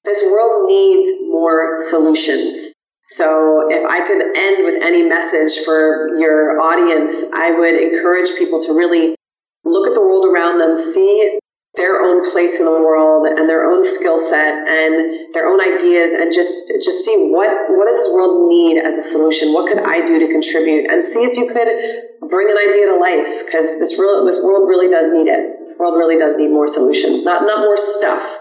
This 0.04 0.24
world 0.32 0.66
needs 0.66 1.10
more 1.28 1.76
solutions. 1.78 2.72
So 3.02 3.68
if 3.70 3.84
I 3.86 4.06
could 4.06 4.20
end 4.36 4.64
with 4.64 4.82
any 4.82 5.02
message 5.02 5.64
for 5.64 6.16
your 6.18 6.60
audience, 6.60 7.32
I 7.34 7.58
would 7.58 7.74
encourage 7.74 8.36
people 8.36 8.60
to 8.60 8.72
really 8.72 9.16
look 9.64 9.88
at 9.88 9.94
the 9.94 10.00
world 10.00 10.26
around 10.28 10.58
them, 10.58 10.76
see 10.76 11.38
their 11.76 12.02
own 12.02 12.20
place 12.30 12.58
in 12.58 12.66
the 12.66 12.82
world 12.82 13.26
and 13.26 13.48
their 13.48 13.70
own 13.70 13.82
skill 13.82 14.18
set 14.18 14.66
and 14.66 15.32
their 15.32 15.46
own 15.46 15.60
ideas 15.62 16.12
and 16.12 16.34
just 16.34 16.66
just 16.82 17.04
see 17.04 17.30
what 17.30 17.48
what 17.70 17.86
does 17.86 17.96
this 17.96 18.12
world 18.12 18.50
need 18.50 18.76
as 18.76 18.98
a 18.98 19.02
solution? 19.02 19.54
What 19.54 19.70
could 19.70 19.78
i 19.78 20.04
do 20.04 20.18
to 20.18 20.26
contribute? 20.26 20.90
And 20.90 21.02
see 21.02 21.20
if 21.20 21.38
you 21.38 21.46
could 21.46 22.28
bring 22.28 22.50
an 22.50 22.58
idea 22.58 22.86
to 22.86 22.96
life 22.96 23.46
because 23.46 23.78
this 23.78 23.98
real 24.00 24.26
this 24.26 24.42
world 24.42 24.68
really 24.68 24.90
does 24.90 25.12
need 25.12 25.30
it. 25.30 25.60
This 25.60 25.76
world 25.78 25.94
really 25.96 26.16
does 26.16 26.36
need 26.36 26.50
more 26.50 26.66
solutions. 26.66 27.24
Not 27.24 27.42
not 27.42 27.60
more 27.60 27.78
stuff 27.78 28.38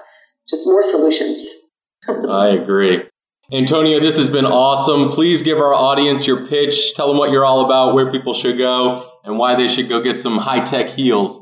just 0.49 0.67
more 0.67 0.83
solutions. 0.83 1.69
I 2.09 2.47
agree 2.47 3.03
Antonia, 3.51 3.99
this 3.99 4.15
has 4.17 4.29
been 4.29 4.45
awesome. 4.45 5.09
Please 5.09 5.41
give 5.41 5.57
our 5.57 5.73
audience 5.73 6.27
your 6.27 6.45
pitch. 6.45 6.93
Tell 6.93 7.07
them 7.07 7.17
what 7.17 7.31
you're 7.31 7.45
all 7.45 7.65
about, 7.65 7.95
where 7.95 8.11
people 8.11 8.31
should 8.33 8.59
go, 8.59 9.11
and 9.23 9.39
why 9.39 9.55
they 9.55 9.67
should 9.67 9.89
go 9.89 10.01
get 10.01 10.19
some 10.19 10.37
high 10.37 10.63
tech 10.63 10.87
heels. 10.87 11.41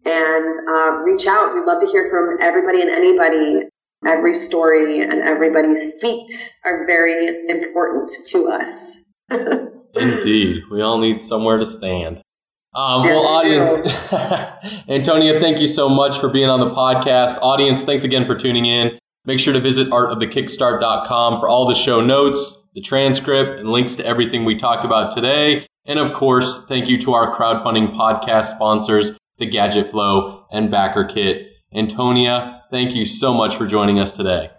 and 0.06 0.56
uh, 0.70 1.04
reach 1.04 1.28
out. 1.28 1.54
We'd 1.54 1.66
love 1.66 1.82
to 1.82 1.88
hear 1.88 2.08
from 2.10 2.38
everybody 2.40 2.82
and 2.82 2.90
anybody. 2.90 3.68
Every 4.06 4.34
story 4.34 5.02
and 5.02 5.22
everybody's 5.24 6.00
feet 6.00 6.32
are 6.66 6.86
very 6.86 7.50
important 7.50 8.10
to 8.28 8.48
us. 8.48 9.14
Indeed. 9.96 10.64
We 10.72 10.82
all 10.82 11.00
need 11.00 11.20
somewhere 11.20 11.58
to 11.58 11.66
stand. 11.66 12.22
Um, 12.76 13.04
well, 13.04 13.26
audience, 13.26 13.74
Antonia, 14.88 15.40
thank 15.40 15.60
you 15.60 15.66
so 15.68 15.90
much 15.90 16.20
for 16.20 16.30
being 16.30 16.50
on 16.50 16.60
the 16.60 16.70
podcast. 16.70 17.40
Audience, 17.42 17.84
thanks 17.84 18.04
again 18.04 18.26
for 18.26 18.36
tuning 18.36 18.66
in. 18.66 19.00
Make 19.26 19.40
sure 19.40 19.54
to 19.54 19.60
visit 19.60 19.90
artofthekickstart.com 19.90 21.40
for 21.40 21.50
all 21.50 21.66
the 21.66 21.74
show 21.74 22.02
notes, 22.02 22.64
the 22.76 22.82
transcript, 22.82 23.60
and 23.60 23.70
links 23.70 23.96
to 23.96 24.06
everything 24.06 24.46
we 24.46 24.56
talked 24.56 24.86
about 24.86 25.12
today. 25.12 25.66
And 25.86 25.98
of 25.98 26.14
course, 26.14 26.66
thank 26.68 26.88
you 26.88 27.00
to 27.00 27.14
our 27.14 27.36
crowdfunding 27.36 27.94
podcast 27.94 28.46
sponsors, 28.46 29.14
The 29.38 29.48
Gadget 29.48 29.90
Flow 29.90 30.46
and 30.52 30.72
BackerKit. 30.72 31.48
Antonia, 31.74 32.57
thank 32.72 32.96
you 32.96 33.06
so 33.06 33.34
much 33.34 33.56
for 33.56 33.66
joining 33.66 34.00
us 34.00 34.12
today. 34.12 34.52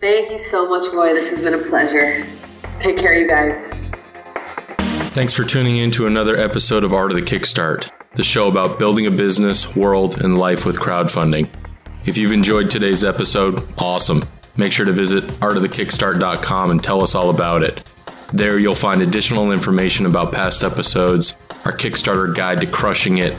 Thank 0.00 0.30
you 0.30 0.38
so 0.38 0.68
much, 0.68 0.84
Roy. 0.94 1.12
This 1.12 1.30
has 1.30 1.42
been 1.42 1.54
a 1.54 1.62
pleasure. 1.62 2.26
Take 2.78 2.98
care, 2.98 3.14
you 3.14 3.26
guys. 3.26 3.72
Thanks 5.12 5.32
for 5.32 5.42
tuning 5.42 5.78
in 5.78 5.90
to 5.92 6.06
another 6.06 6.36
episode 6.36 6.84
of 6.84 6.94
Art 6.94 7.10
of 7.10 7.16
the 7.16 7.22
Kickstart, 7.22 7.90
the 8.14 8.22
show 8.22 8.46
about 8.46 8.78
building 8.78 9.06
a 9.06 9.10
business, 9.10 9.74
world, 9.74 10.20
and 10.22 10.38
life 10.38 10.64
with 10.64 10.78
crowdfunding. 10.78 11.48
If 12.04 12.16
you've 12.16 12.32
enjoyed 12.32 12.70
today's 12.70 13.02
episode, 13.02 13.66
awesome. 13.78 14.22
Make 14.56 14.72
sure 14.72 14.86
to 14.86 14.92
visit 14.92 15.24
artofthekickstart.com 15.24 16.70
and 16.70 16.82
tell 16.82 17.02
us 17.02 17.14
all 17.14 17.30
about 17.30 17.62
it. 17.62 17.90
There 18.32 18.58
you'll 18.58 18.74
find 18.74 19.02
additional 19.02 19.50
information 19.50 20.06
about 20.06 20.32
past 20.32 20.62
episodes, 20.62 21.36
our 21.64 21.72
Kickstarter 21.72 22.34
guide 22.34 22.60
to 22.60 22.66
crushing 22.66 23.18
it, 23.18 23.34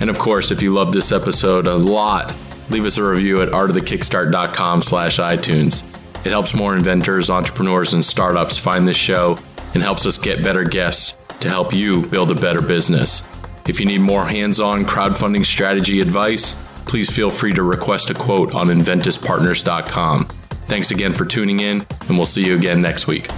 and 0.00 0.10
of 0.10 0.18
course, 0.18 0.50
if 0.50 0.62
you 0.62 0.72
love 0.72 0.92
this 0.92 1.10
episode 1.10 1.66
a 1.66 1.74
lot, 1.74 2.34
leave 2.70 2.84
us 2.84 2.98
a 2.98 3.04
review 3.04 3.42
at 3.42 3.50
artofthekickstart.com 3.50 4.82
slash 4.82 5.18
iTunes. 5.18 5.84
It 6.26 6.30
helps 6.30 6.54
more 6.54 6.74
inventors, 6.76 7.30
entrepreneurs, 7.30 7.94
and 7.94 8.04
startups 8.04 8.58
find 8.58 8.86
this 8.86 8.96
show 8.96 9.38
and 9.74 9.82
helps 9.82 10.06
us 10.06 10.18
get 10.18 10.42
better 10.42 10.64
guests 10.64 11.16
to 11.40 11.48
help 11.48 11.72
you 11.72 12.06
build 12.06 12.30
a 12.30 12.34
better 12.34 12.62
business. 12.62 13.28
If 13.68 13.80
you 13.80 13.86
need 13.86 14.00
more 14.00 14.26
hands 14.26 14.60
on 14.60 14.84
crowdfunding 14.84 15.44
strategy 15.44 16.00
advice, 16.00 16.54
please 16.86 17.14
feel 17.14 17.30
free 17.30 17.52
to 17.52 17.62
request 17.62 18.10
a 18.10 18.14
quote 18.14 18.54
on 18.54 18.68
enventyspartners.com. 18.68 20.24
Thanks 20.66 20.90
again 20.90 21.12
for 21.12 21.24
tuning 21.24 21.60
in, 21.60 21.86
and 22.08 22.16
we'll 22.16 22.26
see 22.26 22.44
you 22.44 22.56
again 22.56 22.80
next 22.82 23.06
week. 23.06 23.28